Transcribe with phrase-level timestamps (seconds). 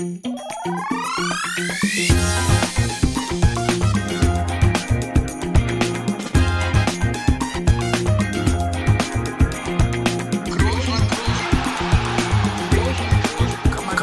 [0.00, 0.08] Kann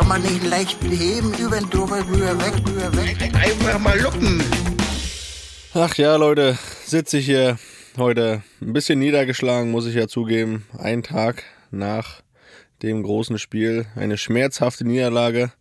[0.08, 3.18] man nicht leicht heben, über den drüber, rüber, weg, rüber, weg.
[3.34, 4.44] Einfach mal luppen.
[5.74, 7.58] Ach ja, Leute, sitze ich hier
[7.98, 10.68] heute ein bisschen niedergeschlagen, muss ich ja zugeben.
[10.78, 12.22] Ein Tag nach
[12.84, 15.52] dem großen Spiel, eine schmerzhafte Niederlage.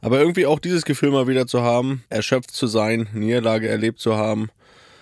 [0.00, 4.16] Aber irgendwie auch dieses Gefühl mal wieder zu haben, erschöpft zu sein, Niederlage erlebt zu
[4.16, 4.48] haben.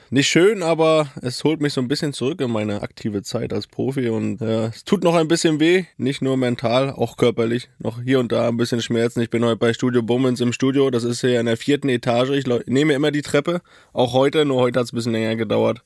[0.09, 3.67] Nicht schön, aber es holt mich so ein bisschen zurück in meine aktive Zeit als
[3.67, 7.69] Profi und äh, es tut noch ein bisschen weh, nicht nur mental, auch körperlich.
[7.81, 9.21] Noch hier und da ein bisschen Schmerzen.
[9.21, 12.31] Ich bin heute bei Studio Bummens im Studio, das ist hier in der vierten Etage.
[12.31, 15.83] Ich nehme immer die Treppe, auch heute, nur heute hat es ein bisschen länger gedauert.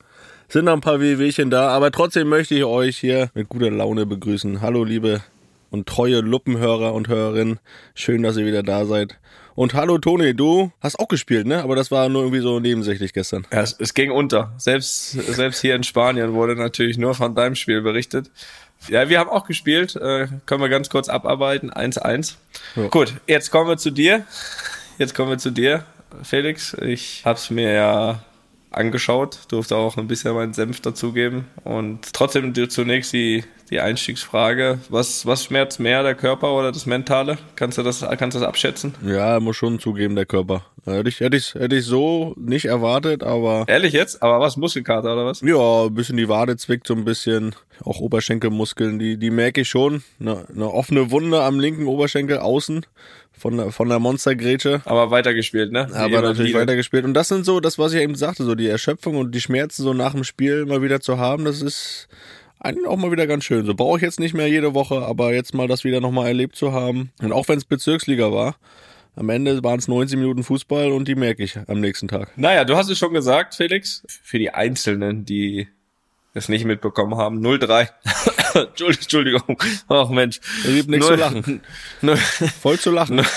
[0.49, 4.05] Sind noch ein paar Wehwehchen da, aber trotzdem möchte ich euch hier mit guter Laune
[4.05, 4.61] begrüßen.
[4.61, 5.23] Hallo liebe
[5.71, 7.61] und treue Luppenhörer und Hörerinnen.
[7.95, 9.19] Schön, dass ihr wieder da seid.
[9.55, 11.63] Und hallo Toni, du hast auch gespielt, ne?
[11.63, 13.47] Aber das war nur irgendwie so nebensächlich gestern.
[13.53, 14.53] Ja, es, es ging unter.
[14.57, 18.31] Selbst, selbst hier in Spanien wurde natürlich nur von deinem Spiel berichtet.
[18.89, 19.97] Ja, wir haben auch gespielt.
[19.97, 21.71] Äh, können wir ganz kurz abarbeiten.
[21.71, 22.37] 1-1.
[22.77, 22.87] Ja.
[22.89, 24.25] Gut, jetzt kommen wir zu dir.
[24.99, 25.85] Jetzt kommen wir zu dir,
[26.23, 26.75] Felix.
[26.75, 28.23] Ich hab's mir ja
[28.71, 31.47] angeschaut, durfte auch ein bisschen meinen Senf dazugeben.
[31.65, 37.39] Und trotzdem zunächst die, die Einstiegsfrage, was, was schmerzt mehr, der Körper oder das Mentale?
[37.57, 38.95] Kannst du das, kannst du das abschätzen?
[39.05, 40.65] Ja, muss schon zugeben, der Körper.
[40.85, 44.23] Hätte ich, hätte ich, hätte ich so nicht erwartet, aber Ehrlich jetzt?
[44.23, 45.43] Aber was, Muskelkater oder was?
[45.43, 47.55] ja, ein bisschen die Wade zwickt so ein bisschen.
[47.85, 50.03] Auch Oberschenkelmuskeln, die, die merke ich schon.
[50.21, 52.87] Eine, eine offene Wunde am linken Oberschenkel außen
[53.41, 54.83] von der, von der Monstergrätsche.
[54.85, 55.89] Aber weitergespielt, ne?
[55.95, 56.61] Aber natürlich wieder.
[56.61, 57.05] weitergespielt.
[57.05, 59.83] Und das sind so, das, was ich eben sagte, so die Erschöpfung und die Schmerzen
[59.83, 62.09] so nach dem Spiel mal wieder zu haben, das ist
[62.59, 63.65] eigentlich auch mal wieder ganz schön.
[63.65, 66.55] So brauche ich jetzt nicht mehr jede Woche, aber jetzt mal das wieder nochmal erlebt
[66.55, 67.11] zu haben.
[67.21, 68.57] Und auch wenn es Bezirksliga war,
[69.17, 72.37] am Ende waren es 90 Minuten Fußball und die merke ich am nächsten Tag.
[72.37, 74.05] Naja, du hast es schon gesagt, Felix.
[74.07, 75.69] Für die Einzelnen, die
[76.35, 77.89] es nicht mitbekommen haben, 0-3.
[78.95, 79.61] Entschuldigung.
[79.89, 80.41] Ach Mensch.
[80.65, 81.63] Es gibt nichts zu lachen.
[82.63, 83.25] Voll zu lachen.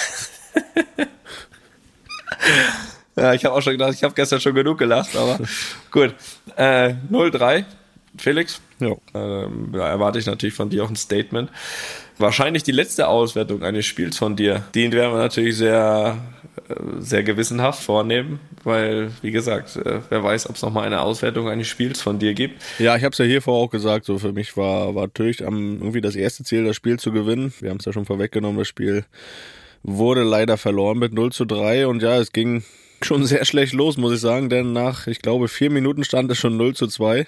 [3.16, 5.40] Ja, ich habe auch schon gedacht, ich habe gestern schon genug gelacht, aber
[5.92, 6.16] gut.
[6.56, 7.64] Äh, 0-3,
[8.18, 8.60] Felix.
[8.80, 8.96] Ja.
[9.14, 11.52] Ähm, da erwarte ich natürlich von dir auch ein Statement.
[12.18, 14.64] Wahrscheinlich die letzte Auswertung eines Spiels von dir.
[14.74, 16.18] Die werden wir natürlich sehr,
[17.00, 21.68] sehr gewissenhaft vornehmen, weil, wie gesagt, äh, wer weiß, ob es nochmal eine Auswertung eines
[21.68, 22.62] Spiels von dir gibt.
[22.80, 25.46] Ja, ich habe es ja hier vorher auch gesagt, so für mich war, war natürlich
[25.46, 27.54] am, irgendwie das erste Ziel, das Spiel zu gewinnen.
[27.60, 29.06] Wir haben es ja schon vorweggenommen, das Spiel
[29.84, 32.64] wurde leider verloren mit 0 zu 3 und ja, es ging
[33.02, 36.38] schon sehr schlecht los, muss ich sagen, denn nach, ich glaube, vier Minuten stand es
[36.38, 37.28] schon 0 zu 2.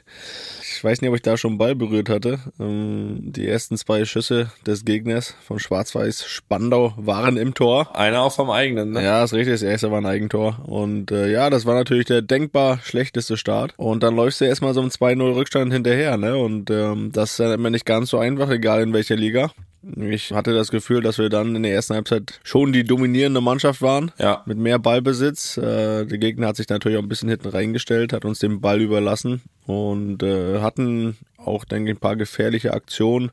[0.75, 2.39] Ich weiß nicht, ob ich da schon Ball berührt hatte.
[2.59, 7.95] Ähm, Die ersten zwei Schüsse des Gegners von Schwarz-Weiß Spandau waren im Tor.
[7.95, 9.03] Einer auch vom eigenen, ne?
[9.03, 10.59] Ja, ist richtig, das erste war ein Eigentor.
[10.65, 13.73] Und äh, ja, das war natürlich der denkbar schlechteste Start.
[13.77, 16.37] Und dann läufst du erstmal so einem 2-0 Rückstand hinterher, ne?
[16.37, 19.51] Und ähm, das ist dann immer nicht ganz so einfach, egal in welcher Liga.
[19.97, 23.81] Ich hatte das Gefühl, dass wir dann in der ersten Halbzeit schon die dominierende Mannschaft
[23.81, 24.11] waren.
[24.17, 24.41] Ja.
[24.45, 25.57] Mit mehr Ballbesitz.
[25.57, 28.81] Äh, der Gegner hat sich natürlich auch ein bisschen hinten reingestellt, hat uns den Ball
[28.81, 31.17] überlassen und äh, hatten
[31.47, 33.31] auch, denke ich, ein paar gefährliche Aktionen,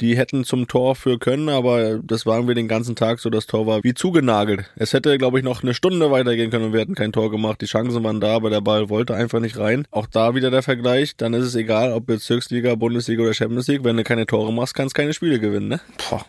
[0.00, 3.46] die hätten zum Tor führen können, aber das waren wir den ganzen Tag so, das
[3.46, 4.64] Tor war wie zugenagelt.
[4.76, 7.60] Es hätte, glaube ich, noch eine Stunde weitergehen können und wir hätten kein Tor gemacht.
[7.60, 9.86] Die Chancen waren da, aber der Ball wollte einfach nicht rein.
[9.90, 13.84] Auch da wieder der Vergleich, dann ist es egal, ob Bezirksliga, Bundesliga oder Champions League,
[13.84, 15.80] wenn du keine Tore machst, kannst du keine Spiele gewinnen, ne?
[16.10, 16.24] Boah.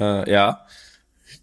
[0.00, 0.66] Äh, ja,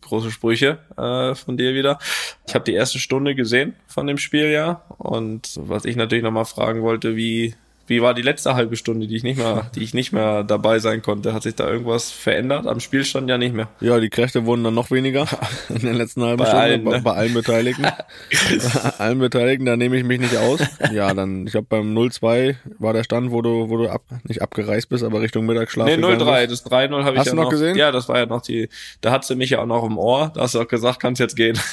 [0.02, 2.00] große Sprüche äh, von dir wieder.
[2.48, 6.46] Ich habe die erste Stunde gesehen von dem Spiel ja und was ich natürlich nochmal
[6.46, 7.56] fragen wollte, wie
[7.88, 10.80] wie war die letzte halbe Stunde, die ich nicht mehr, die ich nicht mehr dabei
[10.80, 11.34] sein konnte?
[11.34, 12.66] Hat sich da irgendwas verändert?
[12.68, 13.68] Am Spielstand ja nicht mehr.
[13.80, 15.28] Ja, die Kräfte wurden dann noch weniger
[15.70, 17.02] in der letzten halben Bei Stunde, allen, bei, ne?
[17.04, 17.84] bei allen Beteiligten.
[17.84, 20.62] bei allen Beteiligten, da nehme ich mich nicht aus.
[20.92, 24.42] Ja, dann, ich glaube beim 0-2 war der Stand, wo du, wo du ab, nicht
[24.42, 25.88] abgereist bist, aber Richtung Mittagsschlaf.
[25.88, 26.66] Nee, gegangen 0-3, bist.
[26.66, 27.76] das 3-0 habe ich Hast ja du noch gesehen?
[27.78, 28.70] Ja, das war ja noch die,
[29.02, 31.20] da hat sie mich ja auch noch im Ohr, da hast du auch gesagt, kannst
[31.20, 31.58] jetzt gehen.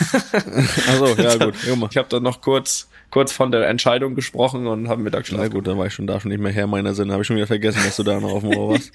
[0.89, 1.89] Also, ja gut, Junge.
[1.91, 5.67] Ich habe dann noch kurz, kurz von der Entscheidung gesprochen und habe Mittagsschlaf Na gut,
[5.67, 7.13] dann war ich schon da schon nicht mehr Herr meiner Sinne.
[7.13, 8.91] Habe ich schon wieder vergessen, dass du da noch auf dem Ohr warst.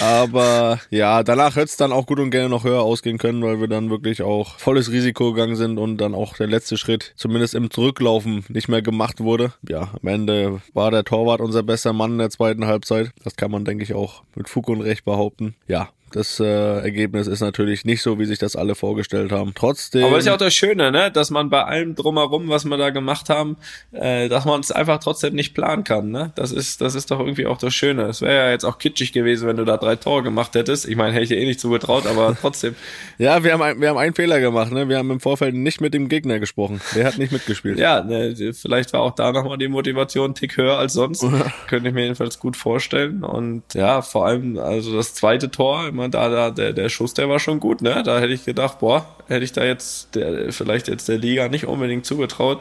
[0.00, 3.60] Aber ja, danach hätte es dann auch gut und gerne noch höher ausgehen können, weil
[3.60, 7.56] wir dann wirklich auch volles Risiko gegangen sind und dann auch der letzte Schritt zumindest
[7.56, 9.52] im Zurücklaufen nicht mehr gemacht wurde.
[9.68, 13.10] Ja, am Ende war der Torwart unser bester Mann in der zweiten Halbzeit.
[13.24, 15.56] Das kann man, denke ich, auch mit Fug und Recht behaupten.
[15.66, 19.52] Ja, Das äh, Ergebnis ist natürlich nicht so, wie sich das alle vorgestellt haben.
[19.54, 20.04] Trotzdem.
[20.04, 21.10] Aber das ist ja auch das Schöne, ne?
[21.10, 23.56] dass man bei allem drumherum, was wir da gemacht haben,
[23.92, 26.10] äh, dass man es einfach trotzdem nicht planen kann.
[26.10, 26.32] Ne?
[26.34, 28.02] Das ist, das ist doch irgendwie auch das Schöne.
[28.02, 30.86] Es wäre ja jetzt auch kitschig gewesen, wenn du da drei Tore gemacht hättest.
[30.86, 32.74] Ich meine, hätte ich dir eh nicht zugetraut, aber trotzdem.
[33.18, 34.72] ja, wir haben, ein, wir haben einen Fehler gemacht.
[34.72, 34.88] Ne?
[34.88, 36.80] Wir haben im Vorfeld nicht mit dem Gegner gesprochen.
[36.94, 37.78] Der hat nicht mitgespielt.
[37.78, 41.24] ja, ne, vielleicht war auch da nochmal die Motivation einen Tick höher als sonst.
[41.68, 43.24] Könnte ich mir jedenfalls gut vorstellen.
[43.24, 47.28] Und ja, vor allem, also das zweite Tor, immer da, da, der, der Schuss, der
[47.28, 48.02] war schon gut, ne?
[48.04, 51.66] Da hätte ich gedacht, boah, hätte ich da jetzt der, vielleicht jetzt der Liga nicht
[51.66, 52.60] unbedingt zugetraut.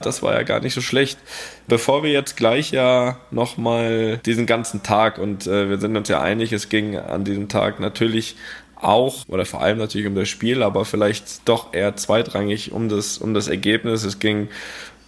[0.00, 1.18] Das war ja gar nicht so schlecht.
[1.68, 6.20] Bevor wir jetzt gleich ja nochmal diesen ganzen Tag und äh, wir sind uns ja
[6.20, 8.36] einig, es ging an diesem Tag natürlich
[8.76, 13.18] auch oder vor allem natürlich um das Spiel, aber vielleicht doch eher zweitrangig um das,
[13.18, 14.02] um das Ergebnis.
[14.02, 14.48] Es ging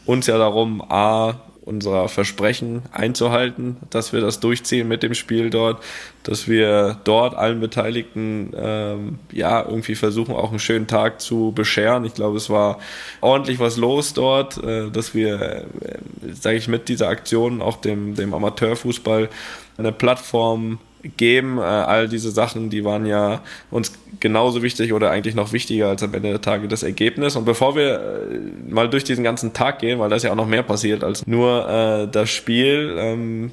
[0.06, 5.82] uns ja darum, A, unserer Versprechen einzuhalten, dass wir das durchziehen mit dem Spiel dort,
[6.22, 12.05] dass wir dort allen Beteiligten ähm, ja irgendwie versuchen, auch einen schönen Tag zu bescheren.
[12.05, 12.78] Ich glaube, es war
[13.20, 18.14] ordentlich was los dort, äh, dass wir, äh, sage ich, mit dieser Aktion auch dem,
[18.14, 19.31] dem Amateurfußball
[19.78, 20.78] eine Plattform
[21.17, 21.59] geben.
[21.59, 23.41] Äh, all diese Sachen, die waren ja
[23.71, 27.37] uns genauso wichtig oder eigentlich noch wichtiger als am Ende der Tage das Ergebnis.
[27.37, 30.37] Und bevor wir äh, mal durch diesen ganzen Tag gehen, weil da ist ja auch
[30.37, 33.53] noch mehr passiert als nur äh, das Spiel, ähm,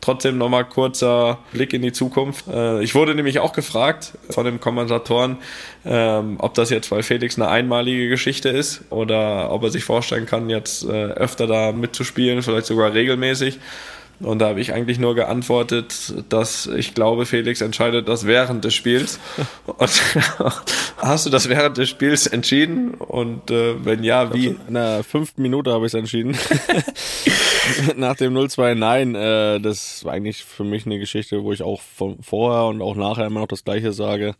[0.00, 2.46] trotzdem nochmal kurzer Blick in die Zukunft.
[2.48, 5.36] Äh, ich wurde nämlich auch gefragt von den Kommentatoren,
[5.84, 10.26] ähm, ob das jetzt bei Felix eine einmalige Geschichte ist oder ob er sich vorstellen
[10.26, 13.58] kann, jetzt äh, öfter da mitzuspielen, vielleicht sogar regelmäßig.
[14.20, 18.74] Und da habe ich eigentlich nur geantwortet, dass ich glaube, Felix entscheidet das während des
[18.74, 19.18] Spiels.
[19.66, 19.90] Und
[20.98, 22.94] hast du das während des Spiels entschieden?
[22.94, 24.56] Und äh, wenn ja, wie?
[24.68, 26.36] In der fünften Minute habe ich es entschieden.
[27.96, 31.80] Nach dem 0-2 Nein, äh, das war eigentlich für mich eine Geschichte, wo ich auch
[31.80, 34.34] von vorher und auch nachher immer noch das Gleiche sage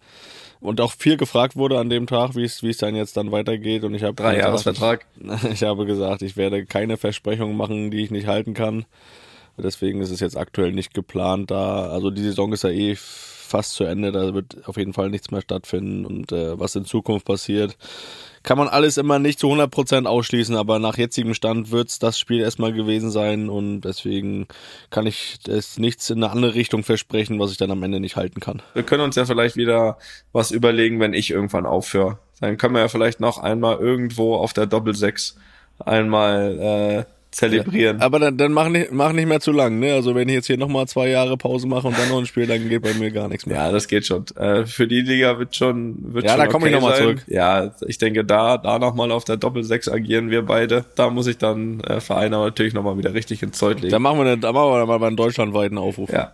[0.60, 3.32] und auch viel gefragt wurde an dem Tag, wie es wie es dann jetzt dann
[3.32, 5.06] weitergeht und ich habe drei Jahresvertrag.
[5.18, 8.84] Ich, ich habe gesagt, ich werde keine Versprechungen machen, die ich nicht halten kann.
[9.56, 11.88] Deswegen ist es jetzt aktuell nicht geplant da.
[11.88, 12.96] Also die Saison ist ja eh
[13.50, 16.84] fast zu Ende, da wird auf jeden Fall nichts mehr stattfinden und äh, was in
[16.84, 17.76] Zukunft passiert,
[18.42, 22.18] kann man alles immer nicht zu 100% ausschließen, aber nach jetzigem Stand wird es das
[22.18, 24.46] Spiel erstmal gewesen sein und deswegen
[24.90, 28.16] kann ich es nichts in eine andere Richtung versprechen, was ich dann am Ende nicht
[28.16, 28.62] halten kann.
[28.72, 29.98] Wir können uns ja vielleicht wieder
[30.32, 32.18] was überlegen, wenn ich irgendwann aufhöre.
[32.40, 35.36] Dann können wir ja vielleicht noch einmal irgendwo auf der Doppel 6
[35.80, 37.98] einmal äh, zelebrieren.
[37.98, 39.92] Ja, aber dann, dann mach, nicht, mach nicht mehr zu lang, ne?
[39.94, 42.46] Also wenn ich jetzt hier nochmal zwei Jahre Pause mache und dann noch ein Spiel,
[42.46, 43.56] dann geht bei mir gar nichts mehr.
[43.56, 44.24] Ja, das geht schon.
[44.36, 47.24] Äh, für die Liga wird schon wird Ja, schon da komme okay ich nochmal zurück.
[47.28, 50.84] Ja, ich denke, da, da nochmal auf der Doppel-6 agieren wir beide.
[50.96, 53.92] Da muss ich dann äh, Verein aber natürlich nochmal wieder richtig ins Zeug legen.
[53.92, 56.10] Da machen wir, eine, da machen wir mal einen deutschlandweiten Aufruf.
[56.12, 56.32] ja.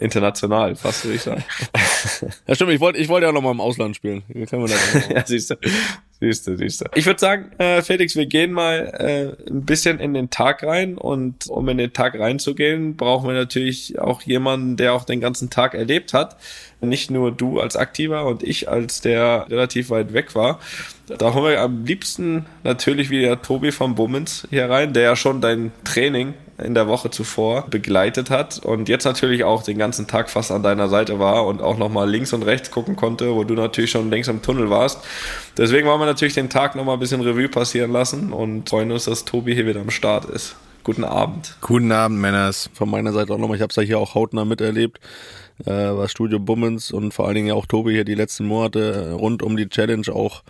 [0.00, 1.44] International, fast würde ich sagen.
[2.46, 4.22] Ja, stimmt, ich wollte ich wollte ja noch mal im Ausland spielen.
[4.32, 5.54] Ja, siehst du.
[6.22, 6.84] Siehst du, siehst du.
[6.94, 10.96] Ich würde sagen, äh, Felix, wir gehen mal äh, ein bisschen in den Tag rein
[10.96, 15.50] und um in den Tag reinzugehen, brauchen wir natürlich auch jemanden, der auch den ganzen
[15.50, 16.36] Tag erlebt hat.
[16.80, 20.60] Nicht nur du als Aktiver und ich als der relativ weit weg war.
[21.08, 25.40] Da holen wir am liebsten natürlich wieder Tobi von Bummens hier rein, der ja schon
[25.40, 30.30] dein Training in der Woche zuvor begleitet hat und jetzt natürlich auch den ganzen Tag
[30.30, 33.54] fast an deiner Seite war und auch nochmal links und rechts gucken konnte, wo du
[33.54, 35.00] natürlich schon längst im Tunnel warst.
[35.56, 39.04] Deswegen wollen wir natürlich den Tag nochmal ein bisschen Revue passieren lassen und freuen uns,
[39.04, 40.56] dass Tobi hier wieder am Start ist.
[40.84, 41.56] Guten Abend.
[41.60, 42.68] Guten Abend, Männers.
[42.74, 44.98] Von meiner Seite auch nochmal, ich habe es ja hier auch hautnah miterlebt,
[45.64, 49.44] äh, was Studio Bummens und vor allen Dingen auch Tobi hier die letzten Monate rund
[49.44, 50.42] um die Challenge auch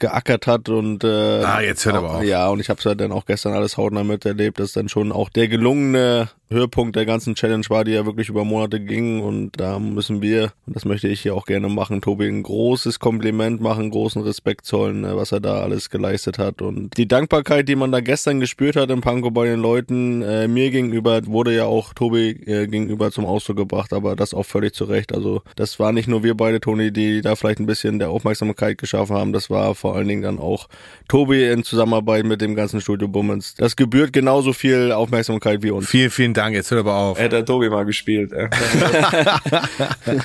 [0.00, 2.24] geackert hat und äh, Ah, jetzt hört aber auf.
[2.24, 5.12] Ja, und ich habe es ja dann auch gestern alles hautnah miterlebt, dass dann schon
[5.12, 9.52] auch der gelungene Höhepunkt der ganzen Challenge war, die ja wirklich über Monate ging und
[9.60, 13.60] da müssen wir, und das möchte ich hier auch gerne machen, Tobi ein großes Kompliment
[13.60, 17.76] machen, großen Respekt zollen, äh, was er da alles geleistet hat und die Dankbarkeit, die
[17.76, 21.66] man da gestern gespürt hat im Pankow bei den Leuten, äh, mir gegenüber, wurde ja
[21.66, 25.78] auch Tobi äh, gegenüber zum Ausdruck gebracht, aber das auch völlig zu Recht, also das
[25.78, 29.32] war nicht nur wir beide, Toni, die da vielleicht ein bisschen der Aufmerksamkeit geschaffen haben,
[29.32, 30.66] das war vor allen Dingen dann auch
[31.06, 33.54] Tobi in Zusammenarbeit mit dem ganzen Studio Bummens.
[33.54, 35.88] Das gebührt genauso viel Aufmerksamkeit wie uns.
[35.88, 36.39] Vielen, vielen Dank.
[36.48, 37.18] Jetzt hört aber auf.
[37.18, 38.32] Hätte der Tobi mal gespielt.
[38.32, 38.48] Äh.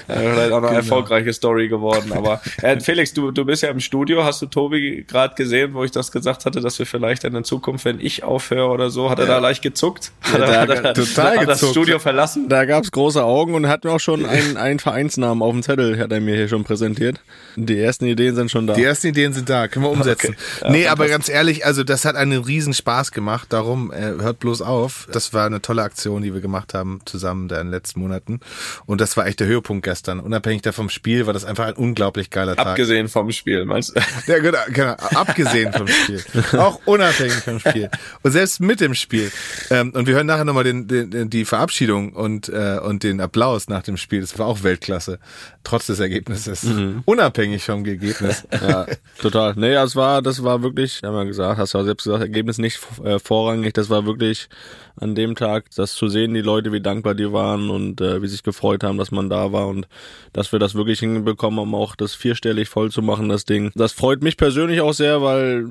[0.08, 2.14] Vielleicht auch eine erfolgreiche Story geworden.
[2.14, 4.24] Aber äh, Felix, du, du bist ja im Studio.
[4.24, 7.44] Hast du Tobi gerade gesehen, wo ich das gesagt hatte, dass wir vielleicht in der
[7.44, 10.12] Zukunft, wenn ich aufhöre oder so, hat er da leicht gezuckt?
[10.22, 11.72] Hat er, da hat er, total hat das gezuckt.
[11.72, 12.48] Studio verlassen?
[12.50, 16.00] Da gab's große Augen und hat mir auch schon einen, einen Vereinsnamen auf dem Zettel,
[16.00, 17.20] hat er mir hier schon präsentiert.
[17.56, 18.74] Die ersten Ideen sind schon da.
[18.74, 20.36] Die ersten Ideen sind da, können wir umsetzen.
[20.62, 24.40] Ja, nee, aber ganz ehrlich, also das hat einen riesen Spaß gemacht, darum äh, hört
[24.40, 25.08] bloß auf.
[25.12, 28.00] Das war eine tolle Aktion Aktionen, die wir gemacht haben, zusammen da in den letzten
[28.00, 28.40] Monaten.
[28.86, 30.20] Und das war echt der Höhepunkt gestern.
[30.20, 32.68] Unabhängig davon vom Spiel war das einfach ein unglaublich geiler Tag.
[32.68, 34.02] Abgesehen vom Spiel, meinst du?
[34.28, 36.24] Ja, genau, genau, abgesehen vom Spiel.
[36.60, 37.90] Auch unabhängig vom Spiel.
[38.22, 39.32] Und selbst mit dem Spiel.
[39.72, 43.68] Ähm, und wir hören nachher nochmal den, den, die Verabschiedung und, äh, und den Applaus
[43.68, 44.22] nach dem Spiel.
[44.22, 45.18] Das war auch Weltklasse.
[45.64, 46.64] Trotz des Ergebnisses.
[46.64, 47.02] Mhm.
[47.06, 48.44] Unabhängig vom Ergebnis.
[48.66, 48.88] Ja,
[49.20, 49.54] total.
[49.58, 52.58] Nee, das war, das war wirklich, haben wir gesagt, hast du ja selbst gesagt, Ergebnis
[52.58, 53.74] nicht äh, vorrangig.
[53.74, 54.50] Das war wirklich
[54.98, 58.28] an dem Tag, das zu sehen, die Leute, wie dankbar die waren und äh, wie
[58.28, 59.88] sich gefreut haben, dass man da war und
[60.34, 63.72] dass wir das wirklich hinbekommen haben, auch das vierstellig voll zu machen, das Ding.
[63.76, 65.66] Das freut mich persönlich auch sehr, weil,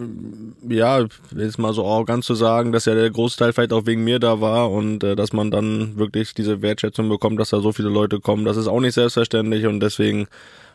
[0.69, 1.05] ja,
[1.37, 4.41] jetzt mal so arrogant zu sagen, dass ja der Großteil vielleicht auch wegen mir da
[4.41, 8.21] war und äh, dass man dann wirklich diese Wertschätzung bekommt, dass da so viele Leute
[8.21, 8.45] kommen.
[8.45, 10.27] Das ist auch nicht selbstverständlich und deswegen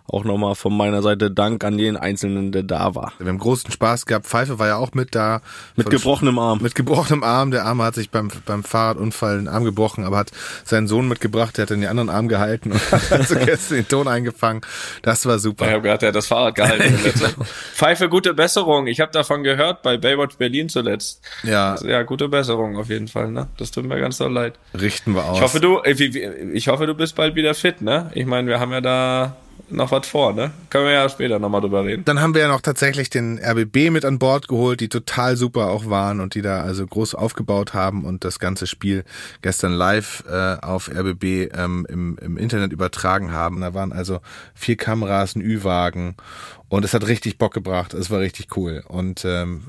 [0.09, 3.13] auch nochmal von meiner Seite Dank an jeden Einzelnen, der da war.
[3.19, 4.25] Wir haben großen Spaß gehabt.
[4.25, 5.41] Pfeife war ja auch mit da.
[5.75, 6.59] Mit gebrochenem Arm.
[6.61, 7.51] Mit gebrochenem Arm.
[7.51, 10.31] Der Arme hat sich beim, beim Fahrradunfall den Arm gebrochen, aber hat
[10.65, 11.57] seinen Sohn mitgebracht.
[11.57, 14.61] Der hat dann den anderen Arm gehalten und hat also gestern den Ton eingefangen.
[15.01, 15.65] Das war super.
[15.67, 16.97] Ich habe gerade ja das Fahrrad gehalten.
[17.73, 18.87] Pfeife, gute Besserung.
[18.87, 21.21] Ich habe davon gehört bei Baywatch Berlin zuletzt.
[21.43, 23.31] Ja, Ja, gute Besserung auf jeden Fall.
[23.31, 23.47] Ne?
[23.57, 24.53] Das tut mir ganz doll leid.
[24.79, 25.37] richten wir aus.
[25.37, 26.23] Ich hoffe, du, äh, wie- wie-
[26.53, 27.81] ich hoffe, du bist bald wieder fit.
[27.81, 28.11] Ne?
[28.13, 29.35] Ich meine, wir haben ja da
[29.69, 30.33] noch was vor.
[30.33, 30.51] Ne?
[30.69, 32.05] Können wir ja später nochmal drüber reden.
[32.05, 35.69] Dann haben wir ja noch tatsächlich den RBB mit an Bord geholt, die total super
[35.69, 39.03] auch waren und die da also groß aufgebaut haben und das ganze Spiel
[39.41, 43.61] gestern live äh, auf RBB ähm, im, im Internet übertragen haben.
[43.61, 44.19] Da waren also
[44.53, 46.15] vier Kameras, ein Ü-Wagen
[46.69, 47.95] und es hat richtig Bock gebracht.
[47.95, 48.83] Es war richtig cool.
[48.87, 49.63] Und ähm,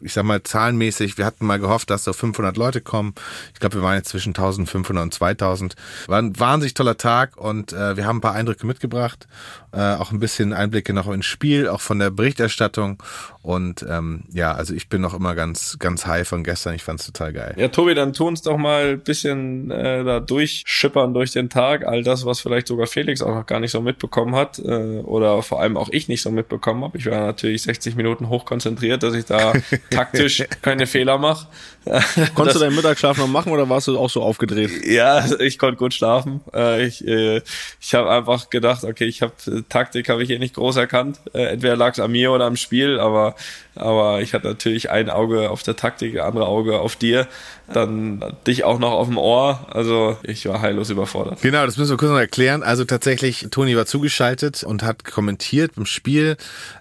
[0.00, 3.14] ich sag mal zahlenmäßig, wir hatten mal gehofft, dass so 500 Leute kommen.
[3.52, 5.76] Ich glaube, wir waren jetzt zwischen 1500 und 2000.
[6.06, 9.28] War ein wahnsinnig toller Tag und äh, wir haben ein paar Eindrücke mitgebracht.
[9.72, 13.02] Äh, auch ein bisschen Einblicke noch ins Spiel, auch von der Berichterstattung.
[13.42, 16.74] Und ähm, ja, also ich bin noch immer ganz, ganz high von gestern.
[16.74, 17.54] Ich fand's total geil.
[17.58, 21.86] Ja, Tobi, dann tu uns doch mal ein bisschen äh, da durchschippern durch den Tag.
[21.86, 24.58] All das, was vielleicht sogar Felix auch noch gar nicht so mitbekommen hat.
[24.58, 26.45] Äh, oder vor allem auch ich nicht so mitbekommen
[26.84, 26.98] habe.
[26.98, 29.52] Ich war natürlich 60 Minuten hochkonzentriert, dass ich da
[29.90, 31.46] taktisch keine Fehler mache.
[32.34, 34.86] Konntest du deinen Mittagsschlaf noch machen oder warst du auch so aufgedreht?
[34.86, 36.40] Ja, ich konnte gut schlafen.
[36.52, 37.42] Äh, ich äh,
[37.80, 39.34] ich habe einfach gedacht, okay, ich habe
[39.68, 41.20] Taktik habe ich hier nicht groß erkannt.
[41.32, 43.36] Äh, entweder lag es an mir oder am Spiel, aber
[43.76, 47.28] aber ich hatte natürlich ein Auge auf der Taktik, andere Auge auf dir,
[47.72, 49.66] dann dich auch noch auf dem Ohr.
[49.70, 51.42] Also ich war heillos überfordert.
[51.42, 52.62] Genau, das müssen wir kurz noch erklären.
[52.62, 56.36] Also tatsächlich, Toni war zugeschaltet und hat kommentiert im Spiel.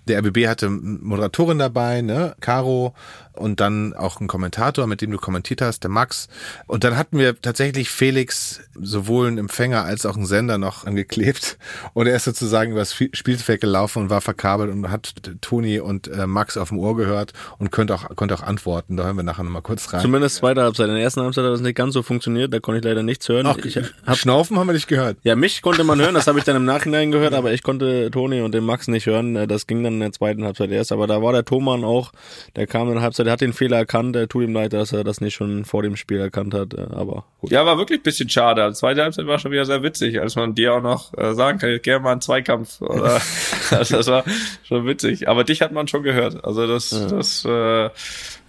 [0.07, 2.93] Der RBB hatte Moderatorin dabei, ne, Caro,
[3.37, 6.27] und dann auch einen Kommentator, mit dem du kommentiert hast, der Max.
[6.67, 11.57] Und dann hatten wir tatsächlich Felix sowohl einen Empfänger als auch einen Sender noch angeklebt.
[11.93, 16.27] Und er ist sozusagen übers Spielfeld gelaufen und war verkabelt und hat Toni und äh,
[16.27, 18.97] Max auf dem Ohr gehört und konnte auch, konnte auch antworten.
[18.97, 20.01] Da hören wir nachher nochmal kurz rein.
[20.01, 20.87] Zumindest zweite Halbzeit.
[20.87, 23.27] In der ersten Halbzeit hat das nicht ganz so funktioniert, da konnte ich leider nichts
[23.29, 23.45] hören.
[23.47, 25.17] Ach, ich hab, Schnaufen haben wir nicht gehört.
[25.23, 28.09] ja, mich konnte man hören, das habe ich dann im Nachhinein gehört, aber ich konnte
[28.11, 29.35] Toni und den Max nicht hören.
[29.35, 30.91] Äh, Das ging dann in der zweiten Halbzeit erst.
[30.91, 32.11] Aber da war der Thomann auch,
[32.55, 34.93] der kam in der Halbzeit, der hat den Fehler erkannt, der tut ihm leid, dass
[34.93, 36.73] er das nicht schon vor dem Spiel erkannt hat.
[36.73, 37.51] äh, Aber gut.
[37.51, 38.65] Ja, war wirklich ein bisschen schade.
[38.67, 41.59] Die zweite Halbzeit war schon wieder sehr witzig, als man dir auch noch äh, sagen
[41.59, 42.81] kann, gerne mal einen Zweikampf.
[42.81, 43.19] Oder,
[43.71, 44.23] also das war
[44.63, 45.27] schon witzig.
[45.27, 46.43] Aber dich hat man schon gehört.
[46.45, 47.89] Also das, das äh,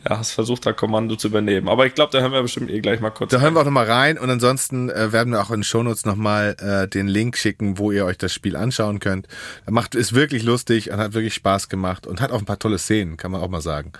[0.09, 1.69] ja, hast versucht, da Kommando zu übernehmen.
[1.69, 3.31] Aber ich glaube, da hören wir bestimmt eh gleich mal kurz.
[3.31, 6.05] Da hören wir auch nochmal rein und ansonsten äh, werden wir auch in den Shownotes
[6.05, 9.27] nochmal äh, den Link schicken, wo ihr euch das Spiel anschauen könnt.
[9.65, 12.59] Er macht ist wirklich lustig und hat wirklich Spaß gemacht und hat auch ein paar
[12.59, 13.93] tolle Szenen, kann man auch mal sagen.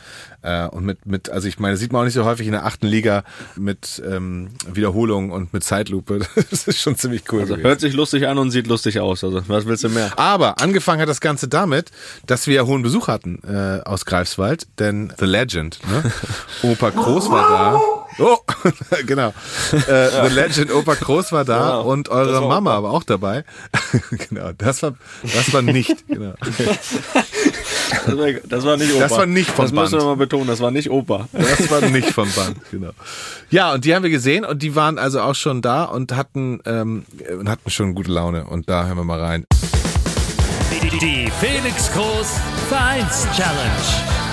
[0.43, 2.67] Äh, und mit, mit, also ich meine, sieht man auch nicht so häufig in der
[2.67, 3.25] achten Liga
[3.57, 6.21] mit ähm, Wiederholung und mit Zeitlupe.
[6.51, 7.41] Das ist schon ziemlich cool.
[7.41, 7.69] Also gewesen.
[7.69, 9.25] hört sich lustig an und sieht lustig aus.
[9.25, 10.17] Also was willst du mehr?
[10.17, 11.91] Aber angefangen hat das Ganze damit,
[12.27, 15.96] dass wir ja hohen Besuch hatten äh, aus Greifswald, denn The Legend, ne?
[16.63, 17.81] Opa Groß war da.
[18.19, 18.39] Oh,
[19.07, 19.35] genau.
[19.73, 21.83] Äh, The Legend, Opa Groß war da Genau.
[21.83, 23.45] und eure war Mama war auch dabei.
[24.29, 26.33] genau, das war, das war nicht, genau.
[28.07, 29.01] Das war, das war nicht Opa.
[29.01, 30.09] Das war nicht vom Das müssen wir Band.
[30.09, 31.29] mal betonen, das war nicht Opa.
[31.33, 32.91] Das war nicht vom Band, genau.
[33.51, 36.61] Ja, und die haben wir gesehen und die waren also auch schon da und hatten,
[36.65, 37.05] ähm,
[37.47, 39.45] hatten schon gute Laune und da hören wir mal rein.
[40.83, 42.29] Die, die Felix Groß
[42.69, 44.26] Vereins Challenge.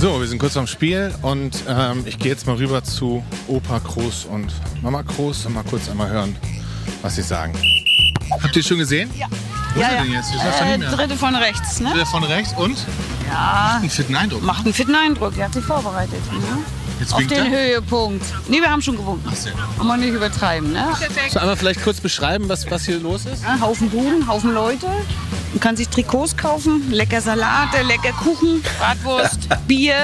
[0.00, 3.78] So, wir sind kurz am Spiel und ähm, ich gehe jetzt mal rüber zu Opa
[3.78, 6.36] Groß und Mama Groß und mal kurz einmal hören,
[7.02, 7.52] was sie sagen.
[8.30, 9.10] Habt ihr schon gesehen?
[9.18, 9.26] Ja.
[9.74, 10.02] Wo Ja, ist er ja.
[10.04, 10.30] denn jetzt?
[10.32, 10.90] Schon Äh, nicht mehr?
[10.96, 11.92] dritte von rechts, ne?
[11.96, 12.78] Der von rechts und?
[13.28, 14.42] Ja, Einen fitten Eindruck.
[14.42, 15.36] macht einen fitten Eindruck.
[15.36, 16.22] Er hat sich vorbereitet.
[16.32, 16.62] Ne?
[17.00, 17.50] Jetzt Auf den er.
[17.50, 18.24] Höhepunkt.
[18.48, 19.30] Nee, wir haben schon gewunken.
[19.34, 19.50] so.
[19.76, 20.84] Kann man nicht übertreiben, ne?
[21.16, 23.42] Kannst du einmal vielleicht kurz beschreiben, was, was hier los ist?
[23.44, 24.86] Ja, Haufen Buden, Haufen Leute.
[25.52, 29.94] Man kann sich Trikots kaufen, lecker Salate, lecker Kuchen, Bratwurst, Bier,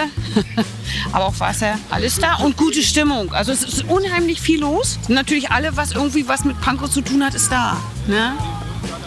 [1.12, 3.32] aber auch Wasser, alles da und gute Stimmung.
[3.32, 4.98] Also es ist unheimlich viel los.
[5.08, 7.76] Natürlich alle, was irgendwie was mit Pankow zu tun hat, ist da.
[8.06, 8.32] Ne?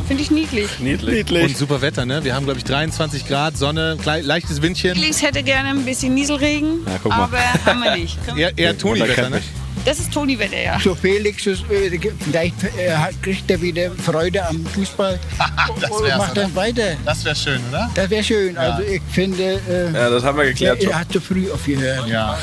[0.08, 0.80] Finde ich niedlich.
[0.80, 1.30] Niedlich.
[1.44, 2.24] Und super Wetter, ne?
[2.24, 4.96] Wir haben, glaube ich, 23 Grad, Sonne, leichtes Windchen.
[4.96, 7.24] Felix hätte gerne ein bisschen Nieselregen, Ja, guck mal.
[7.24, 8.18] aber haben wir nicht.
[8.38, 9.42] Eher, eher Toni-Wetter, ne?
[9.86, 10.80] Das ist Toni-Wetter, ja.
[10.82, 15.18] So Felix, ist, äh, vielleicht äh, hat- kriegt er wieder Freude am Fußball
[15.82, 16.96] Das und macht dann weiter.
[17.06, 17.90] Das wäre schön, oder?
[17.94, 18.58] Das wäre schön.
[18.58, 20.92] Also ich finde, äh, Ja, das haben wir er, geklärt schon.
[20.92, 22.08] er hat zu früh aufgehört.
[22.10, 22.38] Ja.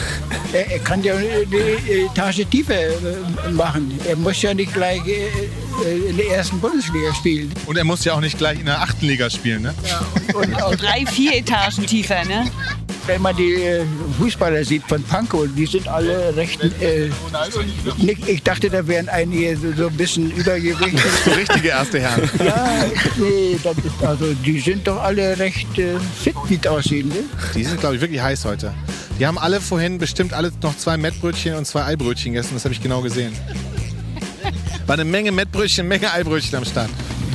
[0.53, 1.27] Er, er kann ja eine
[2.07, 3.99] Etage tiefer äh, machen.
[4.09, 5.29] Er muss ja nicht gleich äh, äh,
[5.83, 7.53] in der ersten Bundesliga spielen.
[7.67, 9.75] Und er muss ja auch nicht gleich in der achten Liga spielen, ne?
[10.35, 12.51] Und auch, Drei, vier Etagen tiefer, ne?
[13.07, 13.85] wenn man die äh,
[14.19, 16.63] Fußballer sieht von Pankow, die sind alle recht.
[16.81, 17.11] Äh,
[17.99, 21.01] nicht, ich dachte, da wären einige so, so ein bisschen übergewichtig.
[21.25, 22.29] So richtige erste Herren.
[22.45, 22.85] Ja,
[23.17, 27.07] nee, das ist, also die sind doch alle recht äh, fit, wie es aussieht.
[27.07, 27.25] Ne?
[27.55, 28.75] Die sind, glaube ich, wirklich heiß heute.
[29.19, 32.55] Die haben alle vorhin bestimmt alle noch zwei Mettbrötchen und zwei Eibrötchen gegessen.
[32.55, 33.33] Das habe ich genau gesehen.
[34.87, 36.91] War eine Menge Mettbrötchen, Menge Eibrötchen am Start.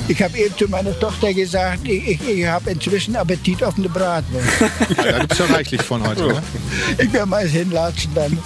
[0.07, 3.89] Ich habe eben zu meiner Tochter gesagt, ich, ich, ich habe inzwischen Appetit auf eine
[3.89, 4.47] Bratwurst.
[4.97, 6.27] Ja, da gibt es schon reichlich von heute.
[6.27, 6.41] Ne?
[6.97, 8.37] Ich werde mal hinlatschen dann.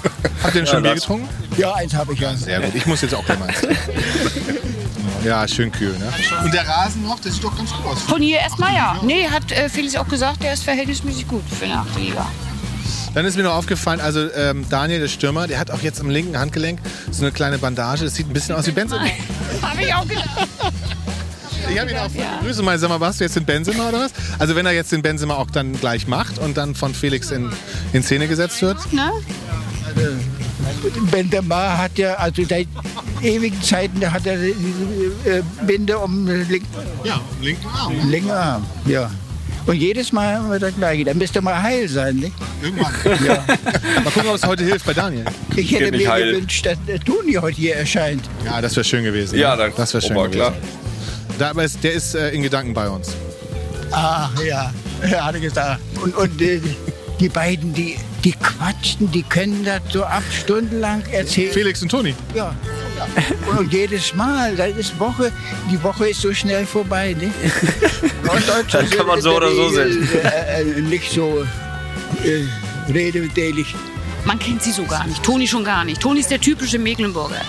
[0.44, 1.30] Habt ihr denn schon Bier das- getrunken?
[1.58, 2.36] Ja, eins habe ich ja.
[2.36, 2.76] Sehr gut.
[2.76, 3.54] Ich muss jetzt auch gleich mal.
[5.24, 6.12] Ja, schön kühl, ne?
[6.44, 8.02] Und der Rasen noch, das sieht doch ganz gut aus.
[8.02, 9.00] Von hier erstmal ja.
[9.04, 12.30] Nee, hat äh, Felix auch gesagt, der ist verhältnismäßig gut für eine achte Liga.
[13.14, 16.10] Dann ist mir noch aufgefallen, also ähm, Daniel, der Stürmer, der hat auch jetzt am
[16.10, 16.80] linken Handgelenk
[17.12, 18.06] so eine kleine Bandage.
[18.06, 19.04] Das sieht ein bisschen aus wie Benzema.
[19.62, 20.30] Habe ich auch gedacht.
[21.72, 22.10] Ich habe ihn auch
[22.42, 24.12] Grüße mal, sag mal, warst du jetzt in Benzema oder was?
[24.38, 27.50] Also wenn er jetzt den Benzema auch dann gleich macht und dann von Felix in,
[27.94, 28.92] in Szene gesetzt wird.
[28.92, 29.10] Ne?
[31.12, 32.68] Benzema hat ja, also seit
[33.22, 36.68] ewigen Zeiten da hat er diese äh, Binde um den linken,
[37.04, 38.10] Ja, linken Arm.
[38.10, 38.66] linken Arm.
[38.86, 39.10] Ja.
[39.66, 41.06] Und jedes Mal haben wir das Gleiche.
[41.06, 42.18] Da müsste mal heil sein.
[42.18, 42.34] Nicht?
[42.62, 42.92] Irgendwann.
[44.04, 45.24] Mal gucken, ob es heute hilft bei Daniel.
[45.56, 46.34] Ich hätte mir heil.
[46.34, 48.24] gewünscht, dass der Toni heute hier erscheint.
[48.44, 49.38] Ja, das wäre schön gewesen.
[49.40, 49.64] Ja, ne?
[49.64, 50.38] dann- das wäre schön Opa, gewesen.
[50.40, 50.54] klar.
[51.40, 53.16] Da, aber ist, der ist äh, in Gedanken bei uns.
[53.92, 55.80] Ah, ja, er hatte gesagt.
[56.04, 56.60] Und, und äh,
[57.20, 61.54] die beiden, die, die quatschen, die können das so acht Stunden lang erzählen.
[61.54, 62.14] Felix und Toni.
[62.36, 62.54] Ja.
[63.58, 65.32] Und jedes Mal, das ist Woche,
[65.72, 67.16] die Woche ist so schnell vorbei.
[67.20, 67.32] Ne?
[68.24, 71.46] Norddeutsche Das kann man so oder so Regel, Äh, äh, nicht so
[72.24, 73.76] äh, rededelig.
[74.26, 75.22] Man kennt sie so gar nicht.
[75.22, 76.02] Toni schon gar nicht.
[76.02, 77.42] Toni ist der typische Mecklenburger.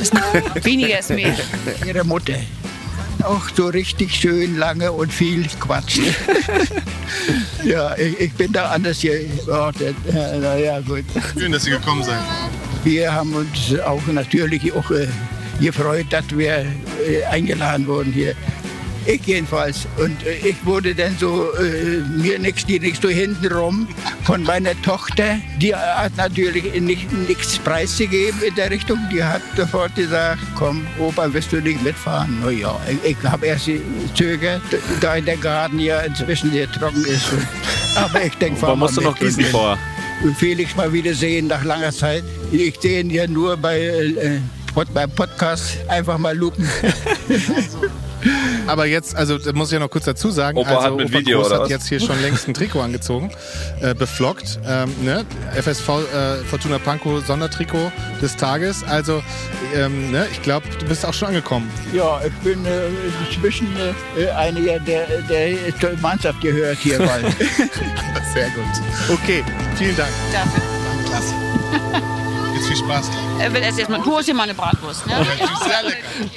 [0.00, 0.12] Ist
[0.64, 1.34] weniger ist mehr.
[1.86, 2.34] Ihre Mutter.
[3.22, 6.00] Auch so richtig schön lange und viel Quatsch.
[7.64, 9.94] ja, ich, ich bin da anders geortet.
[10.12, 11.04] Ja, na ja, gut.
[11.38, 12.18] Schön, dass Sie gekommen sind.
[12.84, 15.06] Wir haben uns auch natürlich auch äh,
[15.60, 16.66] gefreut, dass wir
[17.06, 18.34] äh, eingeladen wurden hier.
[19.04, 19.86] Ich jedenfalls.
[19.98, 23.88] Und äh, ich wurde dann so, äh, mir nichts, die nichts so hinten rum
[24.24, 25.38] von meiner Tochter.
[25.58, 28.98] Die hat natürlich nicht, nichts preiszugeben in der Richtung.
[29.12, 32.38] Die hat sofort gesagt, komm, Opa, willst du nicht mitfahren?
[32.42, 33.66] Na ja, ich, ich habe erst
[34.08, 34.62] gezögert,
[35.00, 37.26] da in der Garten ja inzwischen sehr trocken ist.
[37.96, 39.78] Aber ich denke, Man musste noch gießen vorher.
[40.38, 42.22] Felix mal wieder sehen nach langer Zeit.
[42.52, 44.40] Ich sehe ihn ja nur bei, äh,
[44.74, 45.78] Pod, beim Podcast.
[45.88, 46.68] Einfach mal lupen.
[48.66, 51.08] Aber jetzt, also das muss ich ja noch kurz dazu sagen, Opa also hat mit
[51.08, 51.70] Opa Video, Groß oder hat was?
[51.70, 53.32] jetzt hier schon längst ein Trikot angezogen,
[53.80, 55.24] äh, beflockt, ähm, ne?
[55.54, 58.84] FSV äh, Fortuna Pankow Sondertrikot des Tages.
[58.84, 59.22] Also
[59.74, 60.26] ähm, ne?
[60.30, 61.68] ich glaube, du bist auch schon angekommen.
[61.92, 62.88] Ja, ich bin äh,
[63.28, 63.68] inzwischen
[64.16, 67.24] äh, einiger, der, der zur Mannschaft gehört hier bald.
[68.34, 69.12] Sehr gut.
[69.12, 69.42] Okay,
[69.76, 70.10] vielen Dank.
[70.32, 70.62] Dafür.
[71.08, 72.02] Klasse.
[72.72, 73.10] Viel Spaß.
[73.38, 74.00] Er will erst erstmal.
[74.00, 75.12] Du hast dir mal eine Bratwurst, ne?
[75.12, 76.30] Sehr lecker.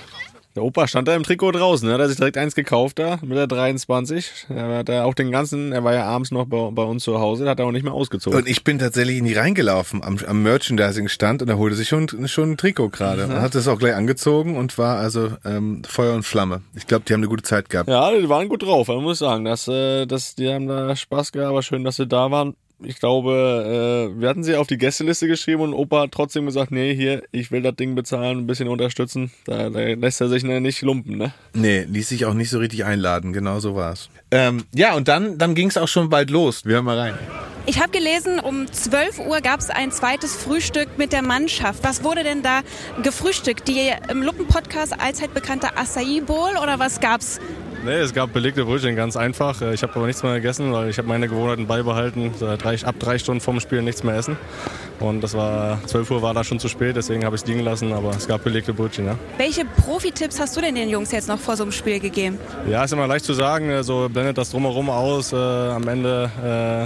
[0.53, 1.93] Der Opa stand da im Trikot draußen, ne?
[1.93, 4.47] hat er sich direkt eins gekauft da mit der 23.
[4.49, 7.19] Er hat da auch den ganzen, er war ja abends noch bei, bei uns zu
[7.19, 8.37] Hause, hat er auch nicht mehr ausgezogen.
[8.39, 12.09] Und ich bin tatsächlich in die reingelaufen am, am Merchandising-Stand und er holte sich schon,
[12.27, 13.25] schon ein Trikot gerade.
[13.25, 16.63] Und hat das auch gleich angezogen und war also ähm, Feuer und Flamme.
[16.75, 17.87] Ich glaube, die haben eine gute Zeit gehabt.
[17.87, 19.45] Ja, die waren gut drauf, man muss sagen.
[19.45, 22.55] Das, äh, das, die haben da Spaß gehabt, aber schön, dass sie da waren.
[22.83, 26.71] Ich glaube, äh, wir hatten sie auf die Gästeliste geschrieben und Opa hat trotzdem gesagt,
[26.71, 29.31] nee, hier, ich will das Ding bezahlen, ein bisschen unterstützen.
[29.45, 31.33] Da, da lässt er sich ne, nicht lumpen, ne?
[31.53, 33.31] Nee, ließ sich auch nicht so richtig einladen.
[33.31, 34.09] Genau so war's.
[34.31, 36.65] Ähm, ja, und dann, dann ging es auch schon bald los.
[36.65, 37.17] Wir hören mal rein.
[37.67, 41.83] Ich habe gelesen, um 12 Uhr gab es ein zweites Frühstück mit der Mannschaft.
[41.83, 42.61] Was wurde denn da
[43.01, 43.67] gefrühstückt?
[43.67, 47.39] Die im Luppen-Podcast allzeit bekannte Acai Bowl oder was gab's
[47.85, 49.61] Nee, es gab belegte Brötchen, ganz einfach.
[49.61, 52.31] Äh, Ich habe aber nichts mehr gegessen, weil ich habe meine Gewohnheiten beibehalten.
[52.39, 54.37] Drei, ab drei Stunden vorm Spiel nichts mehr essen.
[54.99, 57.59] Und das war 12 Uhr war da schon zu spät, deswegen habe ich es liegen
[57.59, 57.93] lassen.
[57.93, 59.15] Aber es gab belegte Brötchen, ja.
[59.37, 62.39] Welche Profi-Tipps hast du denn den Jungs jetzt noch vor so einem Spiel gegeben?
[62.67, 63.69] Ja, ist immer leicht zu sagen.
[63.69, 65.31] äh, So blendet das drumherum aus.
[65.31, 66.31] Äh, am Ende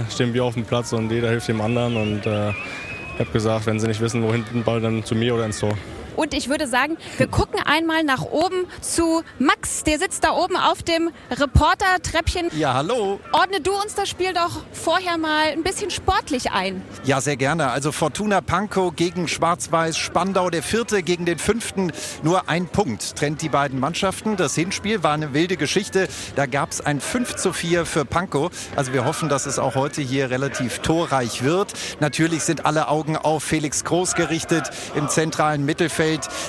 [0.06, 1.96] äh, stehen wir auf dem Platz und jeder hilft dem anderen.
[1.96, 5.14] Und äh, ich habe gesagt, wenn sie nicht wissen, wo hinten den Ball, dann zu
[5.14, 5.72] mir oder ins Tor.
[6.16, 9.84] Und ich würde sagen, wir gucken einmal nach oben zu Max.
[9.84, 12.50] Der sitzt da oben auf dem Reporter-Treppchen.
[12.58, 13.20] Ja, hallo.
[13.32, 16.82] Ordne du uns das Spiel doch vorher mal ein bisschen sportlich ein.
[17.04, 17.70] Ja, sehr gerne.
[17.70, 21.92] Also Fortuna Pankow gegen Schwarz-Weiß Spandau, der vierte gegen den fünften.
[22.22, 24.36] Nur ein Punkt trennt die beiden Mannschaften.
[24.36, 26.08] Das Hinspiel war eine wilde Geschichte.
[26.34, 28.50] Da gab es ein 5 zu 4 für Pankow.
[28.76, 31.72] Also wir hoffen, dass es auch heute hier relativ torreich wird.
[32.00, 35.99] Natürlich sind alle Augen auf Felix Groß gerichtet im zentralen Mittelfeld.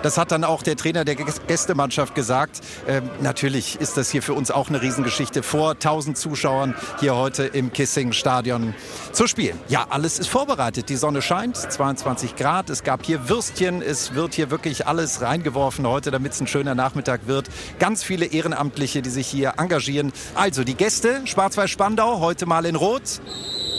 [0.02, 2.62] Das hat dann auch der Trainer der Gäs- Gästemannschaft gesagt.
[2.88, 7.44] Ähm, natürlich ist das hier für uns auch eine Riesengeschichte vor 1000 Zuschauern hier heute
[7.44, 8.74] im Kissing-Stadion
[9.12, 9.60] zu spielen.
[9.68, 10.88] Ja, alles ist vorbereitet.
[10.90, 12.70] Die Sonne scheint, 22 Grad.
[12.70, 13.82] Es gab hier Würstchen.
[13.82, 17.50] Es wird hier wirklich alles reingeworfen heute, damit es ein schöner Nachmittag wird.
[17.78, 20.14] Ganz viele Ehrenamtliche, die sich hier engagieren.
[20.34, 23.02] Also die Gäste, Schwarz-Weiß Spandau, heute mal in Rot.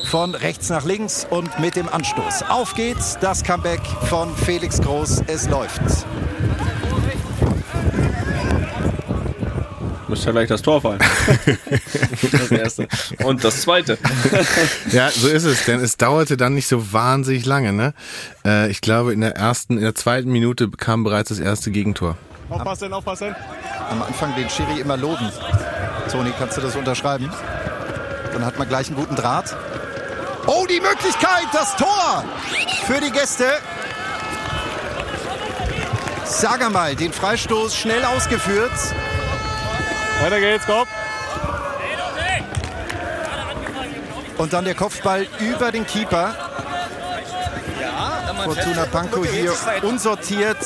[0.05, 2.45] Von rechts nach links und mit dem Anstoß.
[2.49, 5.23] Auf geht's, das Comeback von Felix Groß.
[5.27, 5.81] Es läuft.
[10.13, 10.99] Müsste ja gleich das Tor fallen.
[12.33, 12.87] das erste.
[13.25, 13.97] Und das zweite.
[14.91, 17.95] Ja, so ist es, denn es dauerte dann nicht so wahnsinnig lange, ne?
[18.45, 22.19] Äh, ich glaube, in der ersten, in der zweiten Minute kam bereits das erste Gegentor.
[22.51, 23.35] Aufpassen, aufpassen.
[23.89, 25.33] Am Anfang den Schiri immer loben.
[26.11, 27.31] Toni, kannst du das unterschreiben?
[28.35, 29.57] Dann hat man gleich einen guten Draht.
[30.47, 32.25] Oh, die Möglichkeit, das Tor
[32.87, 33.47] für die Gäste.
[36.25, 38.73] Sag mal, den Freistoß schnell ausgeführt.
[40.23, 40.87] Weiter geht's, komm.
[44.39, 46.35] Und dann der Kopfball über den Keeper.
[48.45, 49.53] Fortuna Pankow hier
[49.83, 50.59] unsortiert.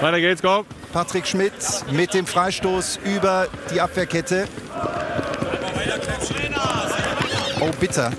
[0.00, 0.64] Weiter geht's, komm.
[0.92, 1.52] Patrick Schmidt
[1.90, 4.48] mit dem Freistoß über die Abwehrkette.
[7.60, 8.10] Oh, bitter.